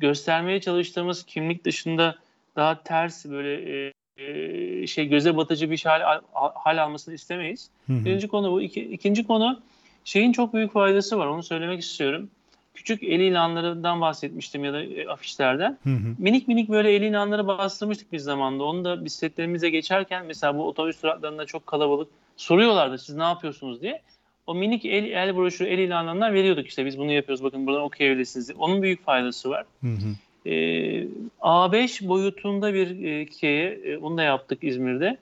göstermeye 0.00 0.60
çalıştığımız 0.60 1.24
kimlik 1.24 1.64
dışında 1.64 2.16
daha 2.56 2.82
ters 2.82 3.24
böyle 3.24 3.86
e, 3.86 3.92
e, 4.16 4.86
şey 4.86 5.08
göze 5.08 5.36
batıcı 5.36 5.70
bir 5.70 5.76
şey 5.76 5.92
hal, 5.92 6.20
hal 6.54 6.82
almasını 6.82 7.14
istemeyiz. 7.14 7.70
Hı 7.86 7.92
hı. 7.92 8.04
Birinci 8.04 8.28
konu 8.28 8.52
bu. 8.52 8.62
İki, 8.62 8.80
ikinci 8.80 9.24
konu 9.24 9.60
şeyin 10.04 10.32
çok 10.32 10.54
büyük 10.54 10.72
faydası 10.72 11.18
var. 11.18 11.26
Onu 11.26 11.42
söylemek 11.42 11.80
istiyorum. 11.80 12.30
Küçük 12.74 13.02
el 13.02 13.20
ilanlarından 13.20 14.00
bahsetmiştim 14.00 14.64
ya 14.64 14.72
da 14.72 14.82
e, 14.82 15.08
afişlerden. 15.08 15.78
Hı 15.84 15.90
hı. 15.90 16.14
Minik 16.18 16.48
minik 16.48 16.68
böyle 16.68 16.94
el 16.94 17.02
ilanları 17.02 17.46
bastırmıştık 17.46 18.12
biz 18.12 18.22
zamanda. 18.22 18.64
Onu 18.64 18.84
da 18.84 19.04
bisikletlerimize 19.04 19.70
geçerken 19.70 20.26
mesela 20.26 20.58
bu 20.58 20.68
otobüs 20.68 21.02
duraklarında 21.02 21.46
çok 21.46 21.66
kalabalık 21.66 22.08
soruyorlardı 22.36 22.98
siz 22.98 23.16
ne 23.16 23.22
yapıyorsunuz 23.22 23.82
diye. 23.82 24.02
O 24.46 24.54
minik 24.54 24.84
el, 24.84 25.04
el 25.04 25.36
broşürü, 25.36 25.68
el 25.68 25.78
ilanlarından 25.78 26.34
veriyorduk 26.34 26.66
işte 26.66 26.86
biz 26.86 26.98
bunu 26.98 27.12
yapıyoruz 27.12 27.44
bakın 27.44 27.66
buradan 27.66 27.82
okuyabilirsiniz 27.82 28.48
diye. 28.48 28.58
Onun 28.58 28.82
büyük 28.82 29.04
faydası 29.04 29.50
var. 29.50 29.64
Hı 29.80 29.86
hı. 29.86 30.48
Ee, 30.50 31.06
A5 31.40 32.08
boyutunda 32.08 32.74
bir 32.74 33.04
e, 33.04 33.26
şeye, 33.40 33.70
e, 33.70 33.96
onu 33.96 34.16
da 34.16 34.22
yaptık 34.22 34.58
İzmir'de. 34.62 35.16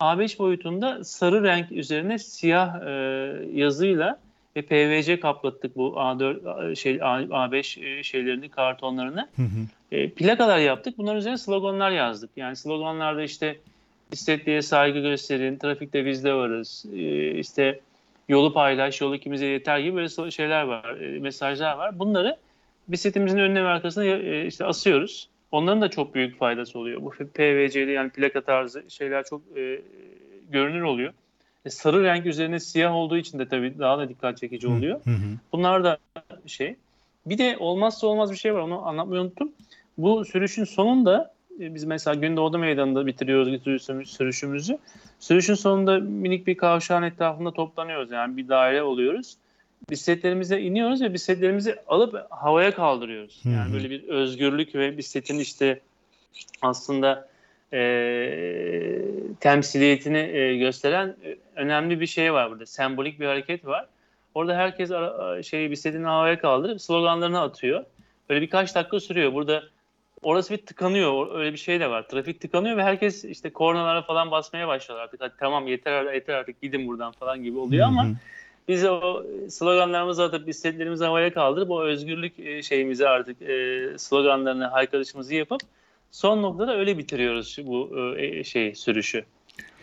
A5 0.00 0.38
boyutunda 0.38 1.04
sarı 1.04 1.42
renk 1.42 1.72
üzerine 1.72 2.18
siyah 2.18 2.82
e, 2.86 2.90
yazıyla 3.54 4.18
ve 4.56 4.62
PVC 4.62 5.20
kaplattık 5.20 5.76
bu 5.76 5.94
A4 5.96 6.48
a- 6.48 6.74
şey 6.74 7.02
A, 7.02 7.20
A5 7.20 7.78
e, 7.78 8.02
şeylerini, 8.02 8.48
kartonlarını. 8.48 9.28
Hı 9.36 9.42
hı. 9.42 9.66
E, 9.92 10.10
plakalar 10.10 10.58
yaptık. 10.58 10.98
Bunların 10.98 11.18
üzerine 11.18 11.38
sloganlar 11.38 11.90
yazdık. 11.90 12.30
Yani 12.36 12.56
sloganlarda 12.56 13.22
işte 13.22 13.56
bisikletliye 14.12 14.62
saygı 14.62 14.98
gösterin, 14.98 15.58
trafikte 15.58 16.06
biz 16.06 16.24
de 16.24 16.34
varız, 16.34 16.84
e, 16.92 17.30
işte 17.30 17.80
yolu 18.28 18.52
paylaş, 18.52 19.00
yol 19.00 19.14
ikimize 19.14 19.46
yeter 19.46 19.78
gibi 19.78 19.96
böyle 19.96 20.30
şeyler 20.30 20.62
var, 20.62 21.00
e, 21.00 21.18
mesajlar 21.18 21.76
var. 21.76 21.98
Bunları 21.98 22.36
bisikletimizin 22.88 23.38
önüne 23.38 23.64
ve 23.64 23.68
arkasına 23.68 24.04
e, 24.04 24.46
işte 24.46 24.64
asıyoruz. 24.64 25.28
Onların 25.52 25.80
da 25.80 25.90
çok 25.90 26.14
büyük 26.14 26.38
faydası 26.38 26.78
oluyor. 26.78 27.02
Bu 27.02 27.10
PVC'li 27.10 27.92
yani 27.92 28.10
plaka 28.10 28.40
tarzı 28.40 28.84
şeyler 28.88 29.24
çok 29.24 29.42
e, 29.56 29.80
görünür 30.50 30.82
oluyor. 30.82 31.12
E, 31.64 31.70
sarı 31.70 32.04
renk 32.04 32.26
üzerine 32.26 32.60
siyah 32.60 32.94
olduğu 32.94 33.16
için 33.16 33.38
de 33.38 33.48
tabii 33.48 33.78
daha 33.78 33.98
da 33.98 34.08
dikkat 34.08 34.38
çekici 34.38 34.68
oluyor. 34.68 35.00
Hı 35.04 35.10
hı. 35.10 35.38
Bunlar 35.52 35.84
da 35.84 35.98
şey. 36.46 36.76
Bir 37.26 37.38
de 37.38 37.56
olmazsa 37.58 38.06
olmaz 38.06 38.32
bir 38.32 38.36
şey 38.36 38.54
var. 38.54 38.60
Onu 38.60 38.86
anlatmayı 38.86 39.22
unuttum. 39.22 39.52
Bu 39.98 40.24
sürüşün 40.24 40.64
sonunda 40.64 41.34
biz 41.58 41.84
mesela 41.84 42.14
Gündoğdu 42.14 42.58
Meydanı'nda 42.58 43.06
bitiriyoruz 43.06 43.48
sürüşümüz- 43.48 44.06
sürüşümüzü. 44.06 44.78
Sürüşün 45.20 45.54
sonunda 45.54 45.98
minik 45.98 46.46
bir 46.46 46.56
kavşağın 46.56 47.02
etrafında 47.02 47.50
toplanıyoruz. 47.50 48.10
Yani 48.10 48.36
bir 48.36 48.48
daire 48.48 48.82
oluyoruz. 48.82 49.36
Bisikletlerimize 49.90 50.60
iniyoruz 50.60 51.02
ve 51.02 51.14
bisikletlerimizi 51.14 51.76
alıp 51.86 52.26
havaya 52.30 52.74
kaldırıyoruz. 52.74 53.42
Yani 53.44 53.72
böyle 53.72 53.90
bir 53.90 54.08
özgürlük 54.08 54.74
ve 54.74 54.98
bisikletin 54.98 55.38
işte 55.38 55.80
aslında 56.62 57.28
e, 57.72 57.80
temsiliyetini 59.40 60.18
e, 60.18 60.56
gösteren 60.56 61.16
e, 61.24 61.36
önemli 61.56 62.00
bir 62.00 62.06
şey 62.06 62.32
var 62.32 62.50
burada. 62.50 62.66
Sembolik 62.66 63.20
bir 63.20 63.26
hareket 63.26 63.66
var. 63.66 63.86
Orada 64.34 64.56
herkes 64.56 64.90
ara, 64.90 65.42
şeyi 65.42 65.70
bisikletini 65.70 66.06
havaya 66.06 66.38
kaldırıp 66.40 66.80
sloganlarını 66.80 67.40
atıyor. 67.40 67.84
Böyle 68.30 68.40
birkaç 68.40 68.74
dakika 68.74 69.00
sürüyor. 69.00 69.32
Burada 69.32 69.62
orası 70.26 70.54
bir 70.54 70.66
tıkanıyor. 70.66 71.34
Öyle 71.34 71.52
bir 71.52 71.58
şey 71.58 71.80
de 71.80 71.90
var. 71.90 72.08
Trafik 72.08 72.40
tıkanıyor 72.40 72.76
ve 72.76 72.82
herkes 72.82 73.24
işte 73.24 73.52
kornalara 73.52 74.02
falan 74.02 74.30
basmaya 74.30 74.68
başlıyor 74.68 75.00
artık. 75.00 75.20
Hadi 75.20 75.34
tamam 75.40 75.66
yeter 75.66 75.92
artık, 75.92 76.14
yeter 76.14 76.34
artık 76.34 76.62
gidin 76.62 76.88
buradan 76.88 77.12
falan 77.12 77.42
gibi 77.42 77.58
oluyor 77.58 77.86
ama 77.86 78.06
biz 78.68 78.84
o 78.84 79.24
sloganlarımızı 79.48 80.24
atıp 80.24 80.46
bisikletlerimizi 80.46 81.04
havaya 81.04 81.32
kaldırıp 81.34 81.70
o 81.70 81.82
özgürlük 81.82 82.38
e, 82.38 82.62
şeyimizi 82.62 83.08
artık 83.08 83.42
e, 83.42 83.88
sloganlarını, 83.98 84.66
haykırışımızı 84.66 85.34
yapıp 85.34 85.60
son 86.10 86.42
noktada 86.42 86.76
öyle 86.76 86.98
bitiriyoruz 86.98 87.58
bu 87.66 87.98
e, 88.18 88.44
şey 88.44 88.74
sürüşü. 88.74 89.24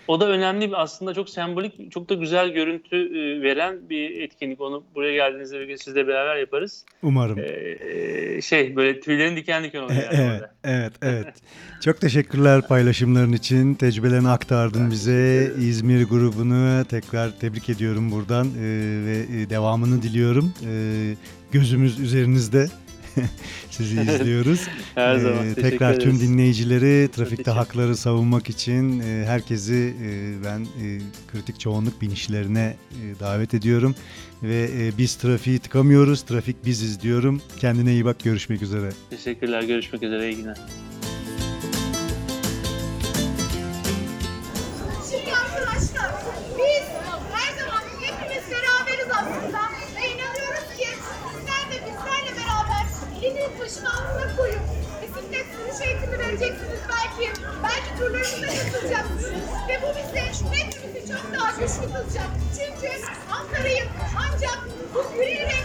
O 0.08 0.20
da 0.20 0.28
önemli 0.30 0.68
bir 0.68 0.82
aslında 0.82 1.14
çok 1.14 1.30
sembolik, 1.30 1.92
çok 1.92 2.10
da 2.10 2.14
güzel 2.14 2.50
görüntü 2.50 2.96
e, 2.96 3.42
veren 3.42 3.90
bir 3.90 4.22
etkinlik. 4.22 4.62
Onu 4.62 4.84
buraya 4.96 5.14
geldiğinizde 5.14 5.60
bir 5.60 5.66
gün 5.66 5.76
sizle 5.76 6.08
beraber 6.08 6.36
yaparız. 6.36 6.86
Umarım. 7.04 7.40
E, 7.40 8.42
şey 8.42 8.76
böyle 8.76 9.00
tüylerin 9.00 9.36
diken 9.36 9.64
diken 9.64 9.80
oluyor 9.80 10.04
yani 10.04 10.16
Evet, 10.16 10.42
orada. 10.42 10.54
evet, 10.64 10.94
evet. 11.02 11.34
Çok 11.84 12.02
teşekkürler 12.02 12.68
paylaşımların 12.68 13.34
için. 13.34 13.74
Tecrübelerini 13.74 14.30
aktardın 14.30 14.92
bize. 14.92 15.52
İzmir 15.60 16.06
grubunu 16.06 16.86
tekrar 16.86 17.40
tebrik 17.40 17.70
ediyorum 17.70 18.12
buradan 18.12 18.48
ee, 18.48 18.62
ve 19.06 19.42
e, 19.42 19.50
devamını 19.50 20.02
diliyorum. 20.02 20.54
Ee, 20.68 21.16
gözümüz 21.52 22.00
üzerinizde. 22.00 22.68
Sizi 23.72 24.02
izliyoruz. 24.02 24.60
Her 24.96 25.16
Ee, 25.16 25.20
zaman. 25.20 25.40
Teşekkür 25.42 25.62
tekrar 25.62 26.00
tüm 26.00 26.20
dinleyicileri 26.20 27.10
trafikte 27.12 27.52
hakları 27.52 27.98
savunmak 27.98 28.50
için 28.50 29.00
e, 29.00 29.26
herkesi 29.26 29.94
e, 30.04 30.44
ben 30.46 30.60
e, 30.62 31.00
kritik 31.32 31.60
çoğunluk 31.60 32.02
binişlerine 32.02 32.76
e, 32.92 33.20
davet 33.20 33.54
ediyorum 33.54 33.96
ve 34.44 34.70
e, 34.78 34.98
biz 34.98 35.16
trafiği 35.16 35.60
tıkamıyoruz, 35.60 36.22
trafik 36.22 36.66
biziz 36.66 37.02
diyorum. 37.02 37.42
Kendine 37.60 37.92
iyi 37.92 38.06
bak, 38.06 38.24
görüşmek 38.24 38.62
üzere. 38.62 38.90
Teşekkürler. 39.10 39.64
Görüşmek 39.64 40.04
üzere. 40.04 40.32
İyi 40.32 40.38
günler. 40.38 40.58
konuşulacak. 61.64 62.28
Çünkü 62.58 62.94
Ankara'yı 63.32 63.84
ancak 64.18 64.60
bu 64.94 65.16
yürüyerek 65.18 65.63